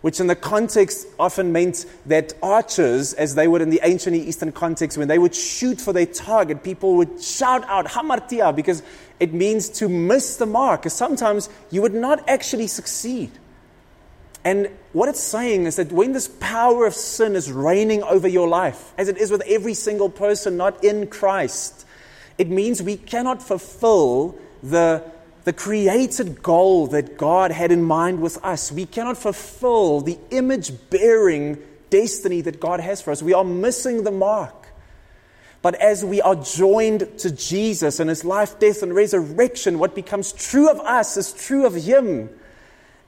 which 0.00 0.20
in 0.20 0.26
the 0.26 0.36
context 0.36 1.06
often 1.18 1.52
meant 1.52 1.86
that 2.06 2.32
archers, 2.42 3.12
as 3.14 3.34
they 3.34 3.48
would 3.48 3.62
in 3.62 3.70
the 3.70 3.80
ancient 3.82 4.14
Eastern 4.14 4.52
context, 4.52 4.98
when 4.98 5.08
they 5.08 5.18
would 5.18 5.34
shoot 5.34 5.80
for 5.80 5.92
their 5.92 6.06
target, 6.06 6.62
people 6.62 6.96
would 6.96 7.20
shout 7.20 7.64
out 7.64 7.86
hamartia 7.86 8.54
because 8.54 8.82
it 9.18 9.32
means 9.32 9.68
to 9.68 9.88
miss 9.88 10.36
the 10.36 10.46
mark. 10.46 10.82
Because 10.82 10.92
sometimes 10.92 11.48
you 11.70 11.82
would 11.82 11.94
not 11.94 12.28
actually 12.28 12.66
succeed. 12.66 13.30
And 14.44 14.70
what 14.92 15.08
it's 15.08 15.22
saying 15.22 15.66
is 15.66 15.74
that 15.74 15.90
when 15.90 16.12
this 16.12 16.28
power 16.28 16.86
of 16.86 16.94
sin 16.94 17.34
is 17.34 17.50
reigning 17.50 18.04
over 18.04 18.28
your 18.28 18.46
life, 18.46 18.92
as 18.96 19.08
it 19.08 19.18
is 19.18 19.30
with 19.30 19.42
every 19.48 19.74
single 19.74 20.08
person 20.08 20.56
not 20.56 20.84
in 20.84 21.08
Christ, 21.08 21.84
it 22.38 22.48
means 22.48 22.80
we 22.80 22.96
cannot 22.96 23.42
fulfill 23.42 24.38
the 24.62 25.02
the 25.46 25.52
created 25.52 26.42
goal 26.42 26.88
that 26.88 27.16
God 27.16 27.52
had 27.52 27.70
in 27.70 27.84
mind 27.84 28.20
with 28.20 28.36
us. 28.44 28.72
We 28.72 28.84
cannot 28.84 29.16
fulfill 29.16 30.00
the 30.00 30.18
image 30.30 30.72
bearing 30.90 31.58
destiny 31.88 32.40
that 32.40 32.58
God 32.58 32.80
has 32.80 33.00
for 33.00 33.12
us. 33.12 33.22
We 33.22 33.32
are 33.32 33.44
missing 33.44 34.02
the 34.02 34.10
mark. 34.10 34.66
But 35.62 35.76
as 35.76 36.04
we 36.04 36.20
are 36.20 36.34
joined 36.34 37.18
to 37.20 37.30
Jesus 37.30 38.00
and 38.00 38.10
his 38.10 38.24
life, 38.24 38.58
death, 38.58 38.82
and 38.82 38.92
resurrection, 38.92 39.78
what 39.78 39.94
becomes 39.94 40.32
true 40.32 40.68
of 40.68 40.80
us 40.80 41.16
is 41.16 41.32
true 41.32 41.64
of 41.64 41.76
him. 41.76 42.28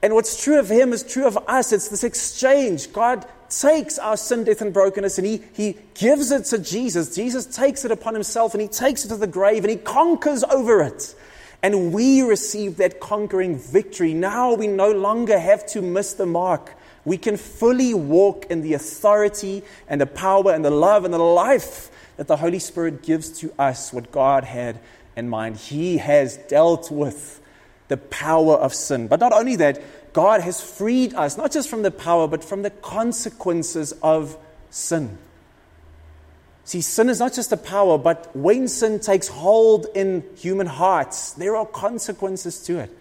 And 0.01 0.13
what's 0.13 0.41
true 0.41 0.59
of 0.59 0.69
him 0.69 0.93
is 0.93 1.03
true 1.03 1.27
of 1.27 1.37
us. 1.45 1.73
It's 1.73 1.89
this 1.89 2.05
exchange. 2.05 2.93
God 2.93 3.25
takes 3.49 3.99
our 3.99 4.15
sin, 4.15 4.45
death, 4.45 4.61
and 4.61 4.73
brokenness 4.73 5.17
and 5.17 5.27
he, 5.27 5.41
he 5.51 5.75
gives 5.93 6.31
it 6.31 6.45
to 6.45 6.57
Jesus. 6.57 7.13
Jesus 7.13 7.45
takes 7.53 7.83
it 7.83 7.91
upon 7.91 8.13
himself 8.13 8.53
and 8.53 8.61
he 8.61 8.69
takes 8.69 9.03
it 9.03 9.09
to 9.09 9.17
the 9.17 9.27
grave 9.27 9.65
and 9.65 9.71
he 9.71 9.75
conquers 9.75 10.45
over 10.45 10.81
it. 10.83 11.15
And 11.61 11.93
we 11.93 12.21
receive 12.21 12.77
that 12.77 12.99
conquering 12.99 13.57
victory. 13.57 14.13
Now 14.13 14.53
we 14.53 14.67
no 14.67 14.91
longer 14.91 15.37
have 15.37 15.65
to 15.67 15.81
miss 15.81 16.13
the 16.13 16.25
mark. 16.25 16.73
We 17.03 17.17
can 17.17 17.37
fully 17.37 17.93
walk 17.93 18.45
in 18.49 18.61
the 18.61 18.73
authority 18.73 19.63
and 19.87 19.99
the 19.99 20.05
power 20.05 20.53
and 20.53 20.63
the 20.63 20.71
love 20.71 21.05
and 21.05 21.13
the 21.13 21.17
life 21.17 21.91
that 22.17 22.27
the 22.27 22.37
Holy 22.37 22.59
Spirit 22.59 23.03
gives 23.03 23.39
to 23.39 23.53
us, 23.59 23.91
what 23.91 24.11
God 24.11 24.43
had 24.43 24.79
in 25.15 25.29
mind. 25.29 25.57
He 25.57 25.97
has 25.97 26.37
dealt 26.37 26.91
with 26.91 27.41
the 27.87 27.97
power 27.97 28.55
of 28.55 28.73
sin. 28.73 29.07
But 29.07 29.19
not 29.19 29.33
only 29.33 29.55
that, 29.57 29.81
God 30.13 30.41
has 30.41 30.61
freed 30.61 31.13
us, 31.13 31.37
not 31.37 31.51
just 31.51 31.69
from 31.69 31.81
the 31.81 31.91
power, 31.91 32.27
but 32.27 32.43
from 32.43 32.61
the 32.61 32.69
consequences 32.69 33.93
of 34.01 34.37
sin. 34.69 35.17
See, 36.69 36.81
sin 36.81 37.09
is 37.09 37.17
not 37.17 37.33
just 37.33 37.51
a 37.51 37.57
power, 37.57 37.97
but 37.97 38.29
when 38.35 38.67
sin 38.67 38.99
takes 38.99 39.27
hold 39.27 39.87
in 39.95 40.23
human 40.37 40.67
hearts, 40.67 41.31
there 41.31 41.55
are 41.55 41.65
consequences 41.65 42.61
to 42.65 42.77
it. 42.77 42.95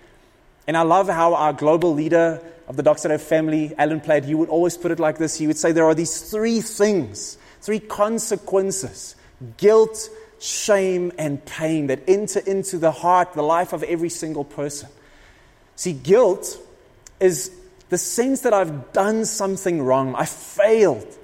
And 0.67 0.75
I 0.75 0.81
love 0.85 1.07
how 1.07 1.35
our 1.35 1.53
global 1.53 1.93
leader 1.93 2.41
of 2.67 2.77
the 2.77 2.83
Doxa 2.83 3.21
family, 3.21 3.75
Alan 3.77 4.01
Platt, 4.01 4.25
he 4.25 4.35
would 4.35 4.49
always 4.49 4.79
put 4.79 4.91
it 4.91 4.99
like 4.99 5.19
this. 5.19 5.37
He 5.37 5.47
would 5.47 5.59
say 5.59 5.73
there 5.73 5.85
are 5.85 5.95
these 5.95 6.31
three 6.31 6.63
things, 6.63 7.37
three 7.61 7.79
consequences 7.79 9.17
guilt, 9.59 10.09
shame, 10.41 11.13
and 11.19 11.45
pain 11.45 11.89
that 11.89 12.01
enter 12.09 12.39
into 12.39 12.79
the 12.79 12.91
heart, 12.91 13.35
the 13.35 13.43
life 13.43 13.75
of 13.75 13.83
every 13.83 14.09
single 14.09 14.45
person. 14.45 14.89
See, 15.77 15.93
guilt 15.93 16.59
is 17.21 17.51
the 17.91 17.99
sense 17.99 18.41
that 18.41 18.55
I've 18.55 18.95
done 18.95 19.27
something 19.27 19.83
wrong, 19.83 20.15
I 20.15 20.25
failed. 20.25 21.19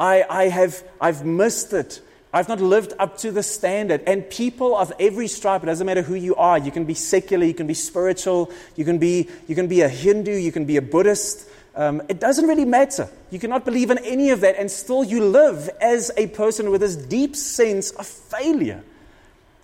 I, 0.00 0.24
I 0.28 0.48
have 0.48 0.82
I've 1.00 1.24
missed 1.24 1.72
it. 1.74 2.00
I've 2.32 2.48
not 2.48 2.60
lived 2.60 2.94
up 2.98 3.18
to 3.18 3.32
the 3.32 3.42
standard. 3.42 4.02
And 4.06 4.28
people 4.30 4.76
of 4.76 4.92
every 4.98 5.26
stripe, 5.28 5.62
it 5.62 5.66
doesn't 5.66 5.86
matter 5.86 6.02
who 6.02 6.14
you 6.14 6.34
are, 6.36 6.58
you 6.58 6.70
can 6.70 6.84
be 6.84 6.94
secular, 6.94 7.44
you 7.44 7.54
can 7.54 7.66
be 7.66 7.74
spiritual, 7.74 8.50
you 8.76 8.84
can 8.84 8.98
be, 8.98 9.28
you 9.48 9.54
can 9.54 9.66
be 9.66 9.80
a 9.82 9.88
Hindu, 9.88 10.32
you 10.32 10.52
can 10.52 10.64
be 10.64 10.76
a 10.76 10.82
Buddhist. 10.82 11.48
Um, 11.74 12.02
it 12.08 12.18
doesn't 12.18 12.46
really 12.46 12.64
matter. 12.64 13.08
You 13.30 13.38
cannot 13.38 13.64
believe 13.64 13.90
in 13.90 13.98
any 13.98 14.30
of 14.30 14.40
that, 14.40 14.56
and 14.56 14.70
still 14.70 15.04
you 15.04 15.24
live 15.24 15.68
as 15.80 16.10
a 16.16 16.28
person 16.28 16.70
with 16.70 16.80
this 16.80 16.96
deep 16.96 17.36
sense 17.36 17.90
of 17.92 18.06
failure. 18.06 18.82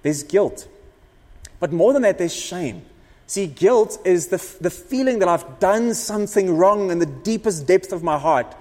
There's 0.03 0.23
guilt. 0.23 0.69
But 1.59 1.73
more 1.73 1.93
than 1.93 2.03
that, 2.03 2.19
there's 2.19 2.35
shame. 2.35 2.83
See, 3.27 3.47
guilt 3.47 3.99
is 4.05 4.29
the, 4.29 4.39
the 4.61 4.71
feeling 4.71 5.19
that 5.19 5.29
I've 5.29 5.59
done 5.59 5.95
something 5.95 6.57
wrong 6.57 6.91
in 6.91 7.01
the 7.01 7.07
deepest 7.07 7.67
depth 7.67 7.93
of 7.93 8.03
my 8.03 8.19
heart. 8.19 8.55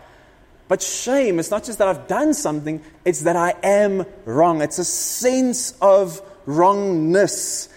But 0.68 0.82
shame 0.82 1.40
is 1.40 1.52
not 1.52 1.64
just 1.64 1.78
that 1.78 1.88
I've 1.88 2.08
done 2.08 2.34
something, 2.34 2.82
it's 3.04 3.22
that 3.22 3.36
I 3.36 3.54
am 3.62 4.06
wrong. 4.26 4.62
It's 4.62 4.80
a 4.80 4.86
sense 4.86 5.76
of 5.82 6.22
wrongness. 6.46 7.70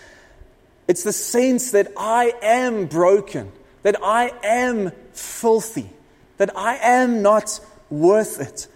It's 0.87 1.03
the 1.03 1.13
sense 1.13 1.73
that 1.73 1.93
I 1.99 2.33
am 2.43 2.87
broken, 2.87 3.53
that 3.83 3.97
I 4.03 4.33
am 4.43 4.93
filthy, 5.13 5.91
that 6.39 6.57
I 6.57 6.77
am 6.77 7.21
not 7.21 7.61
worth 7.91 8.41
it. 8.41 8.69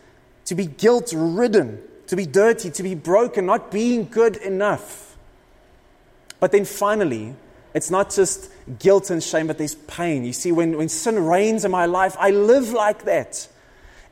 To 0.46 0.54
be 0.54 0.66
guilt 0.66 1.12
ridden, 1.16 1.80
to 2.08 2.16
be 2.16 2.26
dirty, 2.26 2.70
to 2.70 2.82
be 2.82 2.94
broken, 2.94 3.46
not 3.46 3.70
being 3.70 4.08
good 4.08 4.36
enough. 4.36 5.16
But 6.38 6.52
then 6.52 6.66
finally, 6.66 7.34
it's 7.72 7.90
not 7.90 8.10
just 8.10 8.50
guilt 8.78 9.08
and 9.08 9.22
shame, 9.22 9.46
but 9.46 9.56
there's 9.56 9.76
pain. 9.76 10.24
You 10.24 10.34
see, 10.34 10.52
when, 10.52 10.76
when 10.76 10.90
sin 10.90 11.24
reigns 11.24 11.64
in 11.64 11.70
my 11.70 11.86
life, 11.86 12.16
I 12.18 12.30
live 12.30 12.72
like 12.72 13.04
that. 13.04 13.48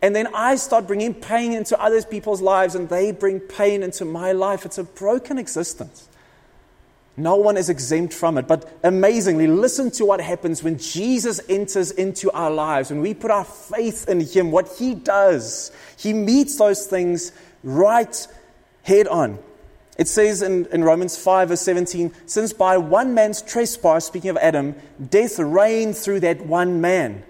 And 0.02 0.16
then 0.16 0.28
I 0.34 0.56
start 0.56 0.86
bringing 0.86 1.12
pain 1.12 1.52
into 1.52 1.80
other 1.80 2.02
people's 2.02 2.40
lives, 2.40 2.74
and 2.74 2.88
they 2.88 3.12
bring 3.12 3.40
pain 3.40 3.82
into 3.82 4.04
my 4.04 4.32
life. 4.32 4.64
It's 4.64 4.78
a 4.78 4.84
broken 4.84 5.36
existence. 5.38 6.08
No 7.16 7.36
one 7.36 7.58
is 7.58 7.68
exempt 7.68 8.14
from 8.14 8.38
it. 8.38 8.48
But 8.48 8.72
amazingly, 8.82 9.46
listen 9.46 9.90
to 9.92 10.06
what 10.06 10.20
happens 10.20 10.62
when 10.62 10.78
Jesus 10.78 11.40
enters 11.48 11.90
into 11.90 12.30
our 12.30 12.50
lives, 12.50 12.90
when 12.90 13.02
we 13.02 13.12
put 13.12 13.30
our 13.30 13.44
faith 13.44 14.08
in 14.08 14.20
Him, 14.20 14.50
what 14.50 14.68
He 14.78 14.94
does. 14.94 15.70
He 15.98 16.14
meets 16.14 16.56
those 16.56 16.86
things 16.86 17.32
right 17.62 18.26
head 18.82 19.06
on. 19.06 19.38
It 19.98 20.08
says 20.08 20.40
in, 20.40 20.64
in 20.72 20.82
Romans 20.82 21.18
5, 21.18 21.50
verse 21.50 21.60
17, 21.60 22.14
since 22.24 22.54
by 22.54 22.78
one 22.78 23.12
man's 23.12 23.42
trespass, 23.42 24.06
speaking 24.06 24.30
of 24.30 24.38
Adam, 24.38 24.74
death 25.10 25.38
reigned 25.38 25.94
through 25.94 26.20
that 26.20 26.46
one 26.46 26.80
man. 26.80 27.22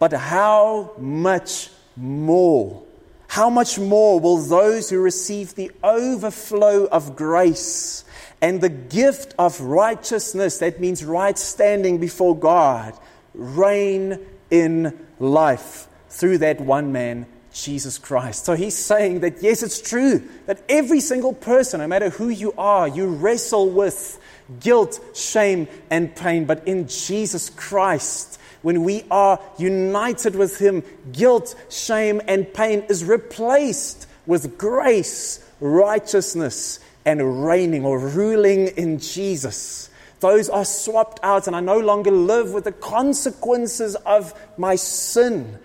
But 0.00 0.12
how 0.12 0.90
much 0.98 1.70
more? 1.96 2.82
How 3.28 3.50
much 3.50 3.78
more 3.78 4.20
will 4.20 4.38
those 4.38 4.90
who 4.90 5.00
receive 5.00 5.54
the 5.54 5.72
overflow 5.82 6.84
of 6.84 7.16
grace 7.16 8.04
and 8.40 8.60
the 8.60 8.68
gift 8.68 9.34
of 9.38 9.60
righteousness, 9.60 10.58
that 10.58 10.80
means 10.80 11.04
right 11.04 11.38
standing 11.38 11.98
before 11.98 12.38
God, 12.38 12.96
reign 13.32 14.18
in 14.50 15.06
life 15.18 15.88
through 16.10 16.38
that 16.38 16.60
one 16.60 16.92
man, 16.92 17.26
Jesus 17.52 17.98
Christ. 17.98 18.44
So 18.44 18.54
he's 18.54 18.76
saying 18.76 19.20
that 19.20 19.42
yes, 19.42 19.62
it's 19.62 19.80
true 19.80 20.22
that 20.46 20.62
every 20.68 21.00
single 21.00 21.32
person, 21.32 21.80
no 21.80 21.86
matter 21.86 22.10
who 22.10 22.28
you 22.28 22.52
are, 22.58 22.86
you 22.86 23.06
wrestle 23.06 23.70
with 23.70 24.20
guilt, 24.60 25.00
shame, 25.14 25.66
and 25.90 26.14
pain. 26.14 26.44
But 26.44 26.68
in 26.68 26.86
Jesus 26.86 27.50
Christ, 27.50 28.38
when 28.64 28.82
we 28.82 29.04
are 29.10 29.38
united 29.58 30.34
with 30.34 30.58
Him, 30.58 30.82
guilt, 31.12 31.54
shame, 31.68 32.22
and 32.26 32.52
pain 32.52 32.80
is 32.88 33.04
replaced 33.04 34.06
with 34.24 34.56
grace, 34.56 35.46
righteousness, 35.60 36.80
and 37.04 37.46
reigning 37.46 37.84
or 37.84 37.98
ruling 37.98 38.68
in 38.68 38.98
Jesus. 38.98 39.90
Those 40.20 40.48
are 40.48 40.64
swapped 40.64 41.20
out, 41.22 41.46
and 41.46 41.54
I 41.54 41.60
no 41.60 41.78
longer 41.78 42.10
live 42.10 42.54
with 42.54 42.64
the 42.64 42.72
consequences 42.72 43.96
of 43.96 44.32
my 44.56 44.76
sin 44.76 45.58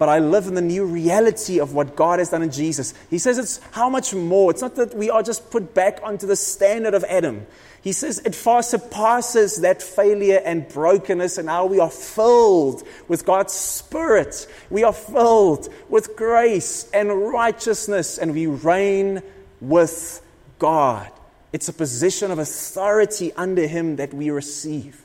but 0.00 0.08
I 0.08 0.18
live 0.18 0.46
in 0.46 0.54
the 0.54 0.62
new 0.62 0.86
reality 0.86 1.60
of 1.60 1.74
what 1.74 1.94
God 1.94 2.20
has 2.20 2.30
done 2.30 2.42
in 2.42 2.50
Jesus. 2.50 2.94
He 3.10 3.18
says 3.18 3.36
it's 3.36 3.60
how 3.72 3.90
much 3.90 4.14
more. 4.14 4.50
It's 4.50 4.62
not 4.62 4.76
that 4.76 4.94
we 4.94 5.10
are 5.10 5.22
just 5.22 5.50
put 5.50 5.74
back 5.74 6.00
onto 6.02 6.26
the 6.26 6.36
standard 6.36 6.94
of 6.94 7.04
Adam. 7.04 7.46
He 7.82 7.92
says 7.92 8.18
it 8.24 8.34
far 8.34 8.62
surpasses 8.62 9.56
that 9.56 9.82
failure 9.82 10.40
and 10.42 10.66
brokenness, 10.66 11.36
and 11.36 11.44
now 11.44 11.66
we 11.66 11.80
are 11.80 11.90
filled 11.90 12.82
with 13.08 13.26
God's 13.26 13.52
Spirit. 13.52 14.46
We 14.70 14.84
are 14.84 14.94
filled 14.94 15.68
with 15.90 16.16
grace 16.16 16.88
and 16.94 17.28
righteousness, 17.30 18.16
and 18.16 18.32
we 18.32 18.46
reign 18.46 19.22
with 19.60 20.26
God. 20.58 21.10
It's 21.52 21.68
a 21.68 21.74
position 21.74 22.30
of 22.30 22.38
authority 22.38 23.34
under 23.34 23.66
Him 23.66 23.96
that 23.96 24.14
we 24.14 24.30
receive. 24.30 25.04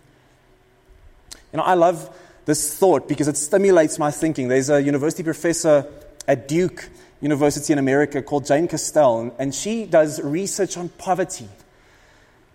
You 1.52 1.58
know, 1.58 1.64
I 1.64 1.74
love 1.74 2.18
this 2.46 2.78
thought 2.78 3.08
because 3.08 3.28
it 3.28 3.38
stimulates 3.38 4.00
my 4.00 4.12
thinking. 4.12 4.48
There's 4.48 4.70
a 4.70 4.82
university 4.82 5.24
professor 5.24 5.86
at 6.28 6.48
Duke 6.48 6.90
University 7.22 7.74
in 7.74 7.80
America 7.80 8.22
called 8.22 8.46
Jane 8.46 8.68
Castell, 8.68 9.34
and 9.40 9.54
she 9.54 9.86
does 9.86 10.22
research 10.22 10.78
on 10.78 10.90
poverty. 10.90 11.50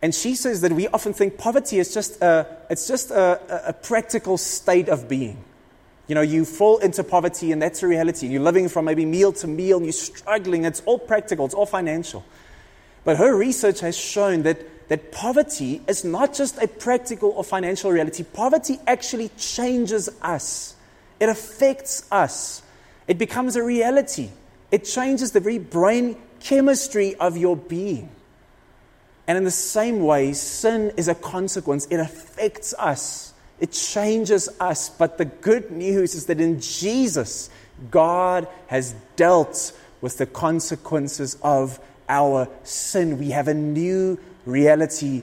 And 0.03 0.15
she 0.15 0.35
says 0.35 0.63
that 0.63 0.73
we 0.73 0.89
often 0.89 1.13
think 1.13 1.37
poverty 1.37 1.79
is 1.79 1.93
just 1.93 2.23
a, 2.23 2.47
it's 2.71 2.89
just 2.89 3.11
a, 3.11 3.69
a 3.69 3.73
practical 3.73 4.39
state 4.39 4.89
of 4.89 5.09
being. 5.09 5.45
You 6.07 6.15
know, 6.15 6.23
you 6.23 6.45
fall 6.45 6.79
into 6.79 7.05
poverty 7.05 7.53
and 7.53 7.61
that's 7.61 7.83
a 7.83 7.87
reality. 7.87 8.27
You're 8.27 8.43
living 8.43 8.69
from 8.69 8.87
maybe 8.87 9.05
meal 9.05 9.33
to 9.35 9.47
meal 9.47 9.77
and 9.77 9.87
you're 9.87 9.93
struggling. 9.93 10.65
It's 10.65 10.81
all 10.81 10.99
practical, 10.99 11.45
it's 11.45 11.55
all 11.55 11.67
financial. 11.67 12.25
But 13.05 13.19
her 13.19 13.37
research 13.37 13.81
has 13.81 13.97
shown 13.97 14.43
that 14.43 14.80
that 14.91 15.13
poverty 15.13 15.81
is 15.87 16.05
not 16.05 16.35
just 16.35 16.61
a 16.61 16.67
practical 16.67 17.31
or 17.31 17.45
financial 17.45 17.93
reality. 17.93 18.25
Poverty 18.25 18.81
actually 18.89 19.31
changes 19.39 20.11
us, 20.21 20.75
it 21.21 21.29
affects 21.29 22.07
us, 22.11 22.63
it 23.07 23.17
becomes 23.17 23.57
a 23.57 23.63
reality. 23.63 24.31
It 24.73 24.85
changes 24.85 25.33
the 25.33 25.41
very 25.41 25.59
brain 25.59 26.17
chemistry 26.39 27.15
of 27.17 27.37
your 27.37 27.57
being. 27.57 28.09
And 29.27 29.39
in 29.39 29.45
the 29.45 29.51
same 29.51 30.05
way, 30.05 30.33
sin 30.33 30.93
is 30.97 31.09
a 31.09 31.15
consequence. 31.15 31.87
It 31.87 31.99
affects 31.99 32.75
us, 32.79 33.33
it 33.59 33.73
changes 33.73 34.49
us. 34.61 34.89
But 34.89 35.19
the 35.19 35.25
good 35.25 35.71
news 35.71 36.15
is 36.15 36.27
that 36.27 36.41
in 36.41 36.61
Jesus, 36.61 37.51
God 37.91 38.49
has 38.69 38.95
dealt 39.17 39.73
with 40.01 40.19
the 40.19 40.27
consequences 40.27 41.37
of 41.43 41.81
our 42.09 42.49
sin. 42.65 43.19
We 43.19 43.31
have 43.31 43.49
a 43.49 43.55
new 43.55 44.19
reality 44.51 45.23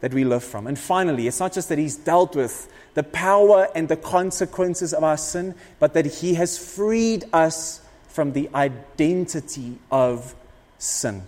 that 0.00 0.12
we 0.12 0.24
live 0.24 0.44
from. 0.44 0.66
And 0.66 0.78
finally, 0.78 1.26
it's 1.26 1.40
not 1.40 1.52
just 1.52 1.68
that 1.70 1.78
He's 1.78 1.96
dealt 1.96 2.36
with 2.36 2.70
the 2.94 3.02
power 3.02 3.68
and 3.74 3.88
the 3.88 3.96
consequences 3.96 4.92
of 4.92 5.02
our 5.02 5.16
sin, 5.16 5.54
but 5.78 5.94
that 5.94 6.06
He 6.06 6.34
has 6.34 6.58
freed 6.58 7.24
us 7.32 7.80
from 8.08 8.32
the 8.32 8.50
identity 8.54 9.78
of 9.90 10.34
sin. 10.78 11.22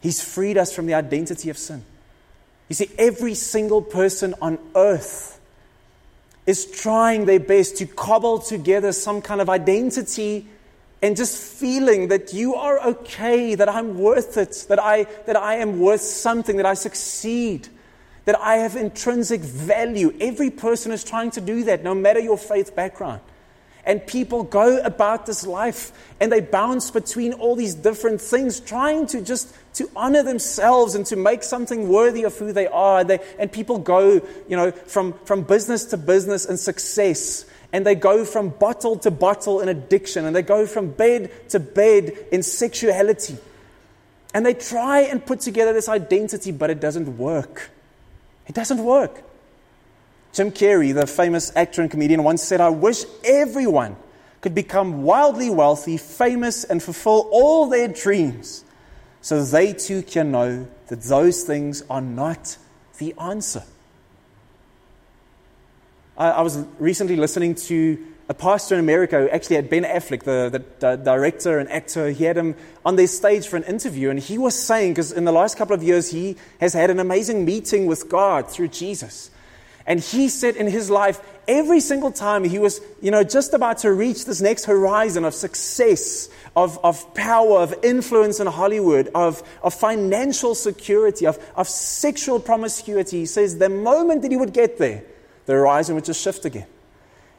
He's 0.00 0.22
freed 0.22 0.58
us 0.58 0.74
from 0.74 0.86
the 0.86 0.94
identity 0.94 1.50
of 1.50 1.58
sin. 1.58 1.84
You 2.68 2.74
see, 2.74 2.90
every 2.98 3.34
single 3.34 3.80
person 3.80 4.34
on 4.42 4.58
earth 4.74 5.40
is 6.46 6.70
trying 6.70 7.26
their 7.26 7.40
best 7.40 7.76
to 7.78 7.86
cobble 7.86 8.38
together 8.38 8.92
some 8.92 9.22
kind 9.22 9.40
of 9.40 9.48
identity 9.48 10.48
and 11.02 11.16
just 11.16 11.36
feeling 11.36 12.08
that 12.08 12.32
you 12.32 12.54
are 12.54 12.80
okay, 12.80 13.54
that 13.54 13.68
I'm 13.68 13.98
worth 13.98 14.36
it, 14.36 14.66
that 14.68 14.78
I, 14.78 15.04
that 15.26 15.36
I 15.36 15.56
am 15.56 15.78
worth 15.78 16.00
something, 16.00 16.56
that 16.56 16.66
I 16.66 16.74
succeed, 16.74 17.68
that 18.24 18.38
I 18.40 18.56
have 18.56 18.76
intrinsic 18.76 19.40
value. 19.40 20.14
Every 20.20 20.50
person 20.50 20.92
is 20.92 21.04
trying 21.04 21.30
to 21.32 21.40
do 21.40 21.64
that, 21.64 21.84
no 21.84 21.94
matter 21.94 22.20
your 22.20 22.38
faith 22.38 22.74
background. 22.74 23.20
And 23.84 24.04
people 24.04 24.42
go 24.42 24.80
about 24.80 25.26
this 25.26 25.46
life 25.46 25.92
and 26.18 26.32
they 26.32 26.40
bounce 26.40 26.90
between 26.90 27.34
all 27.34 27.54
these 27.54 27.74
different 27.74 28.20
things, 28.20 28.58
trying 28.58 29.06
to 29.08 29.20
just 29.22 29.54
to 29.74 29.88
honor 29.94 30.24
themselves 30.24 30.96
and 30.96 31.06
to 31.06 31.14
make 31.14 31.44
something 31.44 31.88
worthy 31.88 32.24
of 32.24 32.36
who 32.36 32.52
they 32.52 32.66
are. 32.66 33.04
They, 33.04 33.20
and 33.38 33.52
people 33.52 33.78
go, 33.78 34.20
you 34.48 34.56
know, 34.56 34.72
from, 34.72 35.12
from 35.24 35.42
business 35.42 35.84
to 35.86 35.96
business 35.96 36.46
and 36.46 36.58
success 36.58 37.44
and 37.72 37.86
they 37.86 37.94
go 37.94 38.24
from 38.24 38.50
bottle 38.50 38.98
to 38.98 39.10
bottle 39.10 39.60
in 39.60 39.68
addiction, 39.68 40.24
and 40.24 40.34
they 40.34 40.42
go 40.42 40.66
from 40.66 40.90
bed 40.90 41.30
to 41.50 41.60
bed 41.60 42.16
in 42.32 42.42
sexuality. 42.42 43.36
And 44.34 44.44
they 44.44 44.54
try 44.54 45.00
and 45.00 45.24
put 45.24 45.40
together 45.40 45.72
this 45.72 45.88
identity, 45.88 46.52
but 46.52 46.70
it 46.70 46.80
doesn't 46.80 47.16
work. 47.16 47.70
It 48.46 48.54
doesn't 48.54 48.82
work. 48.82 49.22
Jim 50.32 50.50
Carrey, 50.50 50.94
the 50.94 51.06
famous 51.06 51.50
actor 51.56 51.80
and 51.80 51.90
comedian, 51.90 52.22
once 52.22 52.42
said, 52.42 52.60
I 52.60 52.68
wish 52.68 53.04
everyone 53.24 53.96
could 54.42 54.54
become 54.54 55.02
wildly 55.02 55.50
wealthy, 55.50 55.96
famous, 55.96 56.62
and 56.62 56.82
fulfill 56.82 57.28
all 57.32 57.68
their 57.68 57.88
dreams 57.88 58.62
so 59.22 59.42
they 59.42 59.72
too 59.72 60.02
can 60.02 60.30
know 60.30 60.68
that 60.88 61.02
those 61.02 61.42
things 61.42 61.82
are 61.88 62.02
not 62.02 62.58
the 62.98 63.14
answer. 63.18 63.64
I, 66.16 66.30
I 66.30 66.40
was 66.40 66.64
recently 66.78 67.16
listening 67.16 67.54
to 67.54 67.98
a 68.28 68.34
pastor 68.34 68.74
in 68.74 68.80
America 68.80 69.20
who 69.20 69.28
actually 69.28 69.56
had 69.56 69.70
Ben 69.70 69.84
Affleck, 69.84 70.24
the, 70.24 70.50
the, 70.50 70.64
the, 70.80 70.96
director 70.96 71.58
and 71.58 71.70
actor, 71.70 72.10
he 72.10 72.24
had 72.24 72.36
him 72.36 72.56
on 72.84 72.96
their 72.96 73.06
stage 73.06 73.46
for 73.46 73.56
an 73.56 73.62
interview. 73.64 74.10
And 74.10 74.18
he 74.18 74.36
was 74.36 74.60
saying, 74.60 74.92
because 74.92 75.12
in 75.12 75.24
the 75.24 75.32
last 75.32 75.56
couple 75.56 75.74
of 75.74 75.82
years, 75.82 76.10
he 76.10 76.36
has 76.60 76.72
had 76.72 76.90
an 76.90 76.98
amazing 76.98 77.44
meeting 77.44 77.86
with 77.86 78.08
God 78.08 78.50
through 78.50 78.68
Jesus. 78.68 79.30
And 79.86 80.00
he 80.00 80.28
said 80.28 80.56
in 80.56 80.66
his 80.66 80.90
life, 80.90 81.20
every 81.46 81.78
single 81.78 82.10
time 82.10 82.42
he 82.42 82.58
was, 82.58 82.80
you 83.00 83.12
know, 83.12 83.22
just 83.22 83.54
about 83.54 83.78
to 83.78 83.92
reach 83.92 84.24
this 84.24 84.40
next 84.40 84.64
horizon 84.64 85.24
of 85.24 85.32
success, 85.32 86.28
of, 86.56 86.80
of 86.82 87.14
power, 87.14 87.60
of 87.60 87.72
influence 87.84 88.40
in 88.40 88.48
Hollywood, 88.48 89.08
of, 89.14 89.44
of 89.62 89.72
financial 89.72 90.56
security, 90.56 91.26
of, 91.26 91.38
of 91.54 91.68
sexual 91.68 92.40
promiscuity, 92.40 93.20
he 93.20 93.26
says 93.26 93.58
the 93.58 93.68
moment 93.68 94.22
that 94.22 94.32
he 94.32 94.36
would 94.36 94.52
get 94.52 94.78
there, 94.78 95.04
the 95.46 95.54
horizon 95.54 95.94
would 95.94 96.04
just 96.04 96.22
shift 96.22 96.44
again. 96.44 96.66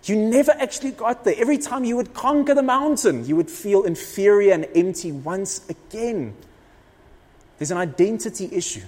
You 0.03 0.15
never 0.15 0.51
actually 0.51 0.91
got 0.91 1.23
there. 1.23 1.35
Every 1.37 1.57
time 1.57 1.83
you 1.83 1.97
would 1.97 2.13
conquer 2.13 2.53
the 2.53 2.63
mountain, 2.63 3.25
you 3.25 3.35
would 3.35 3.51
feel 3.51 3.83
inferior 3.83 4.53
and 4.53 4.67
empty 4.73 5.11
once 5.11 5.61
again. 5.69 6.33
There's 7.57 7.71
an 7.71 7.77
identity 7.77 8.49
issue. 8.51 8.83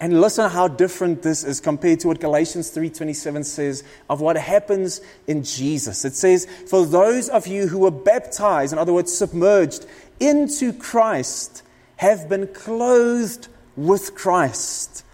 And 0.00 0.20
listen 0.20 0.48
how 0.50 0.66
different 0.66 1.22
this 1.22 1.44
is 1.44 1.60
compared 1.60 2.00
to 2.00 2.08
what 2.08 2.20
Galatians 2.20 2.70
3:27 2.70 3.44
says 3.44 3.84
of 4.08 4.22
what 4.22 4.36
happens 4.36 5.02
in 5.26 5.44
Jesus. 5.44 6.06
It 6.06 6.16
says, 6.16 6.46
"For 6.66 6.86
those 6.86 7.28
of 7.28 7.46
you 7.46 7.66
who 7.68 7.80
were 7.80 7.90
baptized, 7.90 8.72
in 8.72 8.78
other 8.78 8.94
words, 8.94 9.12
submerged 9.12 9.84
into 10.18 10.72
Christ, 10.72 11.62
have 11.96 12.30
been 12.30 12.46
clothed 12.46 13.48
with 13.76 14.14
Christ." 14.14 15.04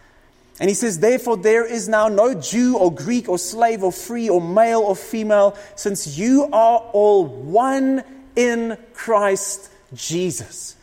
And 0.59 0.71
he 0.71 0.75
says, 0.75 1.01
Therefore, 1.01 1.37
there 1.37 1.66
is 1.66 1.88
now 1.88 2.09
no 2.09 2.35
Jew 2.35 2.79
or 2.79 2.92
Greek 2.92 3.29
or 3.29 3.38
slave 3.38 3.83
or 3.83 3.92
free 3.92 4.29
or 4.29 4.40
male 4.40 4.81
or 4.81 4.97
female, 4.97 5.57
since 5.75 6.19
you 6.19 6.49
are 6.53 6.79
all 6.92 7.27
one 7.27 8.03
in 8.35 8.79
Christ 8.95 9.71
Jesus. 9.95 10.77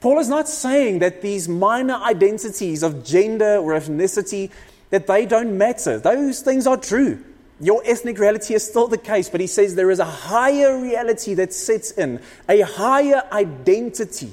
Paul 0.00 0.18
is 0.18 0.28
not 0.28 0.48
saying 0.48 0.98
that 0.98 1.22
these 1.22 1.48
minor 1.48 1.94
identities 1.94 2.82
of 2.82 3.04
gender 3.04 3.56
or 3.56 3.72
ethnicity 3.72 4.50
that 4.90 5.06
they 5.06 5.26
don't 5.26 5.56
matter. 5.56 5.98
Those 5.98 6.40
things 6.40 6.66
are 6.66 6.76
true. 6.76 7.22
Your 7.60 7.82
ethnic 7.84 8.18
reality 8.18 8.54
is 8.54 8.66
still 8.66 8.88
the 8.88 8.98
case, 8.98 9.28
but 9.28 9.40
he 9.40 9.46
says 9.46 9.74
there 9.74 9.90
is 9.90 10.00
a 10.00 10.04
higher 10.04 10.78
reality 10.78 11.34
that 11.34 11.52
sets 11.52 11.92
in, 11.92 12.20
a 12.48 12.60
higher 12.62 13.22
identity 13.32 14.32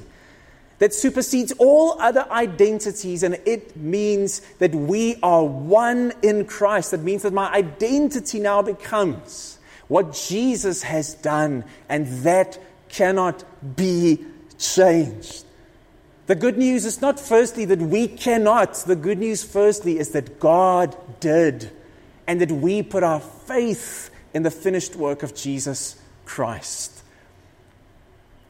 that 0.82 0.96
supersedes 0.96 1.52
all 1.60 1.96
other 2.02 2.26
identities, 2.32 3.22
and 3.22 3.40
it 3.46 3.78
means 3.78 4.40
that 4.58 4.74
we 4.74 5.16
are 5.22 5.44
one 5.44 6.12
in 6.24 6.44
Christ. 6.44 6.90
That 6.90 7.02
means 7.02 7.22
that 7.22 7.34
my 7.34 7.54
identity 7.54 8.40
now 8.40 8.64
becomes 8.64 9.60
what 9.90 10.12
Jesus 10.14 10.82
has 10.82 11.14
done, 11.14 11.66
and 11.88 12.08
that 12.24 12.60
cannot 12.90 13.44
be 13.76 14.26
changed. 14.58 15.46
The 16.26 16.34
good 16.34 16.58
news 16.58 16.84
is 16.86 17.00
not 17.00 17.20
firstly 17.20 17.66
that 17.66 17.80
we 17.80 18.08
cannot. 18.08 18.74
The 18.74 18.96
good 18.96 19.20
news, 19.20 19.44
firstly, 19.44 20.00
is 20.00 20.10
that 20.14 20.40
God 20.40 20.98
did, 21.20 21.70
and 22.26 22.42
that 22.42 22.52
we 22.52 22.82
put 22.82 23.04
our 23.04 23.20
faith 23.20 24.10
in 24.34 24.42
the 24.42 24.50
finished 24.50 24.96
work 24.96 25.22
of 25.22 25.36
Jesus 25.36 26.02
Christ. 26.26 27.04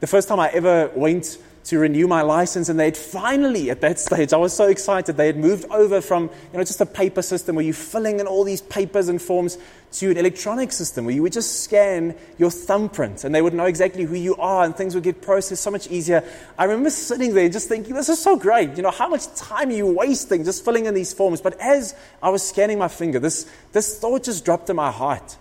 The 0.00 0.06
first 0.06 0.28
time 0.28 0.40
I 0.40 0.48
ever 0.48 0.90
went 0.94 1.36
to 1.64 1.78
renew 1.78 2.08
my 2.08 2.22
license, 2.22 2.68
and 2.68 2.78
they 2.78 2.86
had 2.86 2.96
finally, 2.96 3.70
at 3.70 3.80
that 3.82 3.98
stage, 3.98 4.32
I 4.32 4.36
was 4.36 4.52
so 4.52 4.68
excited, 4.68 5.16
they 5.16 5.26
had 5.26 5.36
moved 5.36 5.64
over 5.70 6.00
from 6.00 6.24
you 6.24 6.58
know, 6.58 6.64
just 6.64 6.80
a 6.80 6.86
paper 6.86 7.22
system 7.22 7.54
where 7.54 7.64
you're 7.64 7.74
filling 7.74 8.20
in 8.20 8.26
all 8.26 8.42
these 8.44 8.60
papers 8.62 9.08
and 9.08 9.22
forms 9.22 9.58
to 9.92 10.10
an 10.10 10.16
electronic 10.16 10.72
system 10.72 11.04
where 11.04 11.14
you 11.14 11.22
would 11.22 11.32
just 11.32 11.62
scan 11.62 12.14
your 12.38 12.50
thumbprint 12.50 13.24
and 13.24 13.34
they 13.34 13.42
would 13.42 13.52
know 13.52 13.66
exactly 13.66 14.04
who 14.04 14.16
you 14.16 14.34
are 14.36 14.64
and 14.64 14.74
things 14.74 14.94
would 14.94 15.04
get 15.04 15.20
processed 15.20 15.62
so 15.62 15.70
much 15.70 15.86
easier. 15.88 16.24
I 16.58 16.64
remember 16.64 16.90
sitting 16.90 17.34
there 17.34 17.48
just 17.48 17.68
thinking, 17.68 17.94
this 17.94 18.08
is 18.08 18.20
so 18.20 18.36
great. 18.36 18.76
You 18.76 18.82
know, 18.82 18.90
how 18.90 19.08
much 19.08 19.32
time 19.34 19.68
are 19.68 19.72
you 19.72 19.86
wasting 19.86 20.44
just 20.44 20.64
filling 20.64 20.86
in 20.86 20.94
these 20.94 21.12
forms? 21.12 21.40
But 21.40 21.60
as 21.60 21.94
I 22.22 22.30
was 22.30 22.46
scanning 22.46 22.78
my 22.78 22.88
finger, 22.88 23.18
this, 23.18 23.48
this 23.72 23.98
thought 23.98 24.24
just 24.24 24.44
dropped 24.44 24.70
in 24.70 24.76
my 24.76 24.90
heart. 24.90 25.36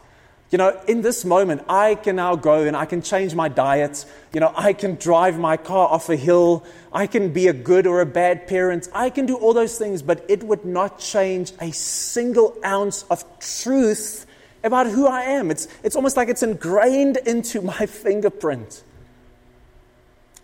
You 0.51 0.57
know, 0.57 0.77
in 0.85 1.01
this 1.01 1.23
moment, 1.23 1.63
I 1.69 1.95
can 1.95 2.17
now 2.17 2.35
go 2.35 2.63
and 2.63 2.75
I 2.75 2.85
can 2.85 3.01
change 3.01 3.33
my 3.33 3.47
diet. 3.47 4.05
You 4.33 4.41
know, 4.41 4.51
I 4.53 4.73
can 4.73 4.95
drive 4.95 5.39
my 5.39 5.55
car 5.55 5.87
off 5.87 6.09
a 6.09 6.17
hill. 6.17 6.65
I 6.91 7.07
can 7.07 7.31
be 7.31 7.47
a 7.47 7.53
good 7.53 7.87
or 7.87 8.01
a 8.01 8.05
bad 8.05 8.47
parent. 8.47 8.89
I 8.93 9.11
can 9.11 9.25
do 9.25 9.37
all 9.37 9.53
those 9.53 9.77
things, 9.77 10.01
but 10.01 10.25
it 10.27 10.43
would 10.43 10.65
not 10.65 10.99
change 10.99 11.53
a 11.61 11.71
single 11.71 12.57
ounce 12.65 13.03
of 13.03 13.23
truth 13.39 14.25
about 14.61 14.87
who 14.87 15.07
I 15.07 15.21
am. 15.21 15.51
It's, 15.51 15.69
it's 15.83 15.95
almost 15.95 16.17
like 16.17 16.27
it's 16.27 16.43
ingrained 16.43 17.15
into 17.25 17.61
my 17.61 17.85
fingerprint. 17.85 18.83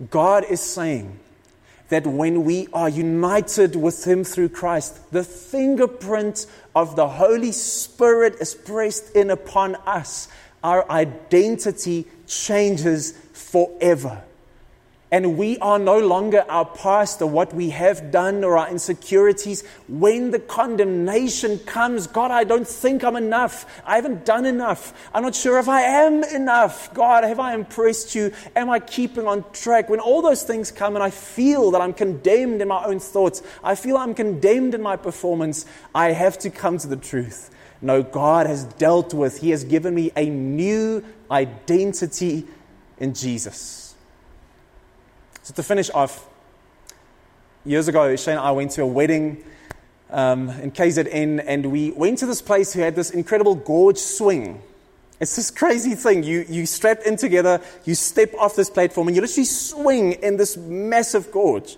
God 0.09 0.45
is 0.49 0.61
saying, 0.61 1.19
that 1.89 2.05
when 2.05 2.43
we 2.43 2.67
are 2.73 2.89
united 2.89 3.75
with 3.75 4.05
Him 4.05 4.23
through 4.23 4.49
Christ, 4.49 5.11
the 5.11 5.23
fingerprint 5.23 6.45
of 6.75 6.95
the 6.95 7.07
Holy 7.07 7.51
Spirit 7.51 8.35
is 8.41 8.53
pressed 8.53 9.15
in 9.15 9.29
upon 9.29 9.75
us. 9.85 10.27
Our 10.63 10.89
identity 10.91 12.05
changes 12.27 13.11
forever. 13.33 14.23
And 15.09 15.37
we 15.37 15.57
are 15.59 15.79
no 15.79 15.99
longer 15.99 16.43
our 16.49 16.65
past 16.65 17.21
or 17.21 17.27
what 17.27 17.53
we 17.53 17.69
have 17.69 18.11
done 18.11 18.43
or 18.43 18.57
our 18.57 18.69
insecurities. 18.69 19.63
When 19.87 20.31
the 20.31 20.39
condemnation 20.39 21.59
comes, 21.59 22.07
God, 22.07 22.29
I 22.29 22.43
don't 22.43 22.67
think 22.67 23.05
I'm 23.05 23.15
enough. 23.15 23.81
I 23.85 23.95
haven't 23.95 24.25
done 24.25 24.45
enough. 24.45 25.09
I'm 25.13 25.23
not 25.23 25.33
sure 25.33 25.59
if 25.59 25.69
I 25.69 25.81
am 25.81 26.25
enough. 26.25 26.93
God, 26.93 27.23
have 27.23 27.39
I 27.39 27.53
impressed 27.53 28.15
you? 28.15 28.33
Am 28.53 28.69
I 28.69 28.79
keeping 28.79 29.27
on 29.27 29.45
track? 29.53 29.87
When 29.87 30.01
all 30.01 30.21
those 30.21 30.43
things 30.43 30.71
come 30.71 30.95
and 30.95 31.03
I 31.03 31.09
feel 31.09 31.71
that 31.71 31.79
I'm 31.79 31.93
condemned 31.93 32.61
in 32.61 32.67
my 32.67 32.83
own 32.83 32.99
thoughts, 32.99 33.41
I 33.63 33.75
feel 33.75 33.95
I'm 33.95 34.13
condemned 34.13 34.75
in 34.75 34.81
my 34.81 34.97
performance, 34.97 35.65
I 35.95 36.11
have 36.11 36.37
to 36.39 36.49
come 36.49 36.79
to 36.79 36.87
the 36.87 36.97
truth. 36.97 37.49
No, 37.81 38.03
God 38.03 38.45
has 38.45 38.65
dealt 38.65 39.13
with, 39.13 39.39
He 39.39 39.51
has 39.51 39.63
given 39.63 39.95
me 39.95 40.11
a 40.17 40.29
new 40.29 41.05
identity 41.31 42.45
in 42.97 43.13
Jesus. 43.13 43.86
So, 45.47 45.53
to 45.53 45.63
finish 45.63 45.89
off, 45.91 46.27
years 47.63 47.87
ago, 47.87 48.13
Shane 48.17 48.33
and 48.33 48.41
I 48.41 48.51
went 48.51 48.71
to 48.71 48.81
a 48.81 48.85
wedding 48.85 49.45
um, 50.09 50.49
in 50.49 50.71
KZN, 50.71 51.41
and 51.47 51.71
we 51.71 51.91
went 51.91 52.17
to 52.17 52.25
this 52.25 52.41
place 52.41 52.73
who 52.73 52.81
had 52.81 52.97
this 52.97 53.11
incredible 53.11 53.55
gorge 53.55 53.97
swing. 53.97 54.61
It's 55.21 55.37
this 55.37 55.49
crazy 55.49 55.95
thing. 55.95 56.23
You, 56.23 56.45
you 56.49 56.65
strap 56.65 57.03
in 57.05 57.15
together, 57.15 57.61
you 57.85 57.95
step 57.95 58.33
off 58.37 58.57
this 58.57 58.69
platform, 58.69 59.07
and 59.07 59.15
you 59.15 59.21
literally 59.21 59.45
swing 59.45 60.11
in 60.21 60.35
this 60.35 60.57
massive 60.57 61.31
gorge. 61.31 61.77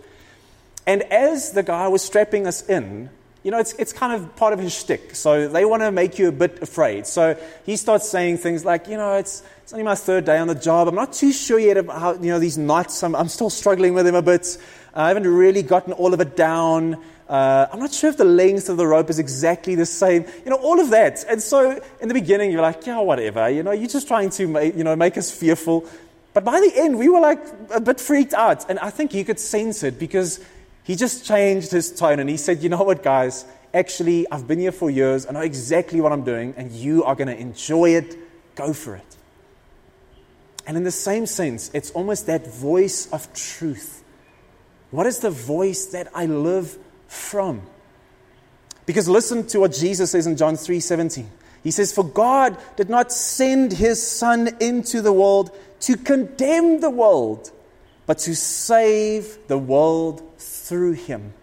And 0.88 1.04
as 1.04 1.52
the 1.52 1.62
guy 1.62 1.90
was 1.90 2.02
strapping 2.02 2.48
us 2.48 2.68
in, 2.68 3.12
you 3.44 3.52
know, 3.52 3.60
it's, 3.60 3.74
it's 3.74 3.94
kind 3.94 4.14
of 4.14 4.36
part 4.36 4.52
of 4.52 4.60
his 4.60 4.74
shtick. 4.74 5.16
So 5.16 5.48
they 5.48 5.64
want 5.64 5.82
to 5.82 5.92
make 5.92 6.20
you 6.20 6.28
a 6.28 6.32
bit 6.32 6.62
afraid. 6.62 7.08
So 7.08 7.38
he 7.66 7.78
starts 7.78 8.10
saying 8.10 8.40
things 8.40 8.66
like, 8.66 8.88
you 8.88 8.98
know, 8.98 9.14
it's, 9.14 9.44
it's 9.64 9.72
only 9.72 9.86
my 9.86 9.96
third 9.96 10.26
day 10.26 10.38
on 10.38 10.48
the 10.48 10.56
job. 10.56 10.88
I'm 10.88 10.96
not 10.96 11.14
too 11.14 11.32
sure 11.32 11.58
yet 11.58 11.78
about 11.78 12.00
how, 12.00 12.14
you 12.14 12.32
know, 12.32 12.40
these 12.40 12.58
knots. 12.58 13.02
I'm, 13.02 13.16
I'm 13.16 13.30
still 13.30 13.50
struggling 13.50 13.94
with 13.94 14.06
them 14.06 14.16
a 14.16 14.22
bit. 14.22 14.58
I 14.94 15.08
haven't 15.08 15.28
really 15.28 15.64
gotten 15.64 15.94
all 15.94 16.14
of 16.14 16.20
it 16.20 16.36
down. 16.36 17.02
Uh, 17.30 17.68
I'm 17.72 17.80
not 17.80 17.94
sure 17.94 18.10
if 18.10 18.18
the 18.18 18.26
length 18.26 18.68
of 18.70 18.78
the 18.78 18.88
rope 18.88 19.10
is 19.10 19.20
exactly 19.20 19.76
the 19.76 19.86
same. 19.86 20.26
You 20.44 20.50
know, 20.50 20.58
all 20.58 20.80
of 20.80 20.90
that. 20.90 21.24
And 21.30 21.42
so 21.42 21.80
in 22.02 22.08
the 22.08 22.14
beginning, 22.14 22.52
you're 22.52 22.62
like, 22.62 22.86
yeah, 22.86 23.00
whatever. 23.00 23.48
You 23.50 23.64
know, 23.64 23.72
you're 23.72 23.88
just 23.88 24.08
trying 24.08 24.32
to, 24.32 24.48
make, 24.48 24.76
you 24.76 24.84
know, 24.84 24.96
make 24.96 25.18
us 25.18 25.32
fearful. 25.32 25.88
But 26.34 26.44
by 26.44 26.60
the 26.60 26.72
end, 26.76 26.98
we 26.98 27.08
were 27.08 27.20
like 27.20 27.40
a 27.72 27.80
bit 27.80 28.02
freaked 28.02 28.34
out. 28.34 28.70
And 28.70 28.80
I 28.80 28.90
think 28.90 29.14
you 29.14 29.24
could 29.24 29.40
sense 29.40 29.84
it 29.84 29.98
because 30.00 30.44
he 30.90 30.96
just 30.96 31.24
changed 31.24 31.70
his 31.70 31.92
tone 31.92 32.18
and 32.18 32.28
he 32.28 32.36
said, 32.36 32.64
you 32.64 32.70
know 32.70 32.82
what, 32.82 33.04
guys? 33.04 33.46
Actually, 33.76 34.26
I've 34.32 34.48
been 34.48 34.58
here 34.58 34.72
for 34.72 34.90
years. 34.90 35.28
I 35.28 35.34
know 35.34 35.42
exactly 35.42 36.02
what 36.02 36.12
I'm 36.12 36.24
doing, 36.24 36.56
and 36.58 36.72
you 36.72 37.04
are 37.04 37.14
going 37.14 37.28
to 37.28 37.38
enjoy 37.38 37.92
it. 37.92 38.18
Go 38.56 38.74
for 38.74 38.96
it. 38.96 39.18
And 40.66 40.76
in 40.76 40.84
the 40.84 40.90
same 40.90 41.28
sense, 41.28 41.70
it's 41.76 41.92
almost 41.92 42.26
that 42.26 42.48
voice 42.48 43.06
of 43.12 43.32
truth. 43.36 44.04
What 44.90 45.06
is 45.06 45.20
the 45.20 45.30
voice 45.30 45.86
that 45.92 46.08
I 46.16 46.26
live 46.26 46.76
from? 47.08 47.62
Because 48.88 49.08
listen 49.08 49.46
to 49.50 49.60
what 49.60 49.74
Jesus 49.74 50.10
says 50.10 50.26
in 50.26 50.38
John 50.38 50.56
3:17. 50.56 51.28
He 51.64 51.70
says, 51.70 51.92
"For 51.92 52.04
God 52.04 52.58
did 52.78 52.90
not 52.90 53.12
send 53.12 53.74
his 53.74 54.02
son 54.02 54.58
into 54.60 55.04
the 55.04 55.14
world 55.14 55.52
to 55.82 55.96
condemn 55.96 56.80
the 56.80 56.90
world, 56.90 57.52
but 58.08 58.18
to 58.26 58.36
save 58.36 59.38
the 59.48 59.60
world 59.60 60.24
through 60.40 60.94
him." 60.94 61.34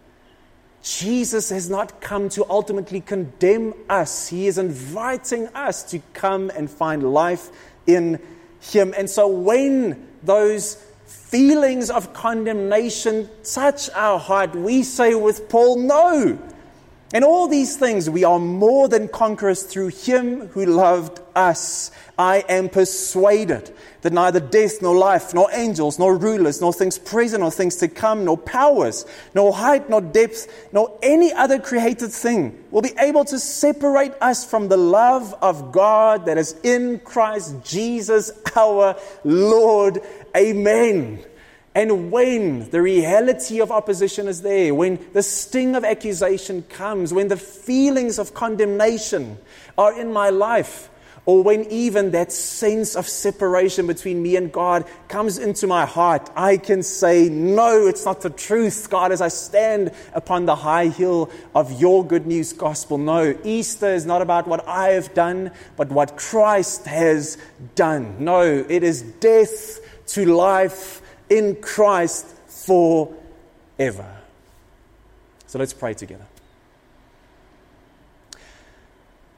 Jesus 0.83 1.51
has 1.51 1.69
not 1.69 2.01
come 2.01 2.29
to 2.31 2.49
ultimately 2.49 3.01
condemn 3.01 3.75
us. 3.89 4.29
He 4.29 4.47
is 4.47 4.57
inviting 4.57 5.49
us 5.49 5.83
to 5.91 6.01
come 6.15 6.51
and 6.55 6.71
find 6.71 7.13
life 7.13 7.51
in 7.87 8.21
him. 8.61 8.95
And 8.97 9.11
so 9.11 9.27
when 9.27 10.07
those 10.23 10.79
feelings 11.07 11.91
of 11.91 12.13
condemnation 12.13 13.29
touch 13.43 13.91
our 13.95 14.19
heart, 14.19 14.55
we 14.55 14.85
say 14.85 15.15
with 15.15 15.49
Paul, 15.49 15.77
No, 15.79 16.39
In 17.15 17.23
all 17.23 17.47
these 17.47 17.77
things, 17.77 18.11
we 18.11 18.25
are 18.25 18.41
more 18.41 18.89
than 18.89 19.07
conquerors 19.07 19.63
through 19.63 19.89
him 19.89 20.49
who 20.49 20.67
loved 20.67 21.21
us. 21.37 21.93
I 22.19 22.45
am 22.49 22.69
persuaded 22.69 23.73
that 24.03 24.13
neither 24.13 24.41
death, 24.41 24.83
nor 24.83 24.97
life, 24.97 25.33
nor 25.33 25.49
angels, 25.53 26.01
nor 26.01 26.17
rulers, 26.17 26.61
nor 26.61 26.73
things 26.73 26.99
present, 26.99 27.43
nor 27.43 27.53
things 27.53 27.77
to 27.77 27.87
come, 27.87 28.25
nor 28.25 28.37
powers, 28.37 29.07
nor 29.35 29.53
height, 29.53 29.89
nor 29.89 30.01
depth, 30.01 30.69
nor 30.73 30.99
any 31.01 31.33
other 31.33 31.61
created 31.61 32.11
thing 32.11 32.65
will 32.73 32.83
be 32.83 32.95
able 32.99 33.25
to 33.27 33.39
separate 33.39 34.13
us 34.21 34.45
from 34.45 34.67
the 34.67 34.77
love 34.77 35.33
of 35.41 35.71
God 35.71 36.27
that 36.27 36.39
is 36.39 36.57
in 36.65 36.99
Christ 36.99 37.55
Jesus 37.63 38.33
our 38.57 38.97
Lord. 39.23 40.01
Amen. 40.37 41.25
And 41.77 42.11
when 42.11 42.71
the 42.71 42.81
reality 42.81 43.61
of 43.61 43.71
opposition 43.71 44.29
is 44.29 44.41
there, 44.41 44.75
when 44.75 44.99
the 45.13 45.23
sting 45.23 45.77
of 45.77 45.85
accusation 45.85 46.63
comes, 46.63 47.13
when 47.13 47.29
the 47.29 47.37
feelings 47.37 48.19
of 48.19 48.33
condemnation 48.33 49.37
are 49.77 49.93
in 50.01 50.11
my 50.11 50.31
life, 50.31 50.89
or 51.27 51.43
when 51.43 51.71
even 51.71 52.13
that 52.13 52.33
sense 52.33 52.97
of 52.97 53.07
separation 53.07 53.87
between 53.87 54.23
me 54.23 54.37
and 54.37 54.51
God 54.51 54.87
comes 55.09 55.37
into 55.37 55.67
my 55.67 55.85
heart, 55.85 56.31
I 56.35 56.57
can 56.57 56.83
say, 56.83 57.29
No, 57.29 57.87
it's 57.87 58.07
not 58.07 58.23
the 58.23 58.31
truth, 58.31 58.89
God, 58.89 59.13
as 59.13 59.21
I 59.21 59.29
stand 59.29 59.93
upon 60.15 60.47
the 60.47 60.57
high 60.57 60.87
hill 60.87 61.31
of 61.55 61.79
your 61.79 62.07
good 62.07 62.27
news 62.27 62.55
gospel. 62.55 62.97
No, 62.97 63.37
Easter 63.45 63.93
is 63.93 64.07
not 64.07 64.23
about 64.23 64.49
what 64.49 64.67
I 64.67 64.93
have 64.93 65.13
done, 65.13 65.51
but 65.77 65.91
what 65.91 66.17
Christ 66.17 66.87
has 66.87 67.37
done. 67.75 68.25
No, 68.25 68.65
it 68.67 68.83
is 68.83 69.03
death 69.03 69.81
to 70.07 70.25
life 70.25 71.03
in 71.29 71.57
Christ 71.57 72.27
forever. 72.47 74.17
So 75.47 75.59
let's 75.59 75.73
pray 75.73 75.95
together. 75.95 76.27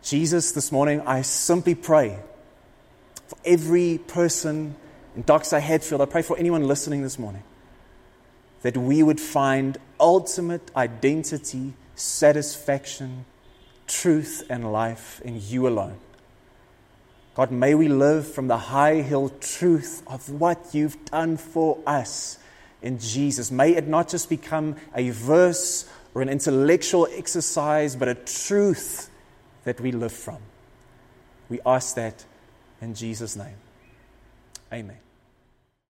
Jesus, 0.03 0.53
this 0.53 0.72
morning, 0.72 1.03
I 1.03 1.22
simply 1.22 1.74
pray 1.74 2.18
for 3.27 3.37
every 3.44 3.98
person 3.98 4.74
in 5.14 5.22
Doxa 5.24 5.51
Deo 5.51 5.61
Hatfield. 5.61 6.01
I 6.01 6.07
pray 6.07 6.22
for 6.22 6.38
anyone 6.38 6.66
listening 6.66 7.03
this 7.03 7.18
morning 7.18 7.42
that 8.62 8.77
we 8.77 9.03
would 9.03 9.20
find 9.20 9.77
ultimate 10.01 10.70
identity, 10.74 11.74
satisfaction, 11.94 13.27
truth, 13.87 14.44
and 14.48 14.72
life 14.72 15.20
in 15.24 15.40
you 15.40 15.68
alone. 15.68 15.98
God, 17.38 17.53
may 17.53 17.77
we 17.77 17.87
live 17.87 18.27
from 18.27 18.48
the 18.48 18.57
high 18.57 18.96
hill 18.96 19.29
truth 19.40 20.03
of 20.09 20.29
what 20.29 20.70
you've 20.72 21.05
done 21.05 21.37
for 21.37 21.79
us 21.87 22.37
in 22.83 22.98
Jesus. 22.98 23.53
May 23.53 23.77
it 23.77 23.87
not 23.87 24.09
just 24.09 24.29
become 24.29 24.74
a 24.92 25.11
verse 25.11 25.88
or 26.14 26.22
an 26.22 26.31
intellectual 26.31 27.07
exercise, 27.12 27.94
but 27.94 28.09
a 28.09 28.16
truth 28.16 29.09
that 29.62 29.81
we 29.81 29.92
live 29.92 30.11
from. 30.11 30.38
We 31.48 31.61
ask 31.64 31.94
that 31.94 32.24
in 32.81 32.96
Jesus' 32.96 33.37
name. 33.37 33.55
Amen. 34.72 34.98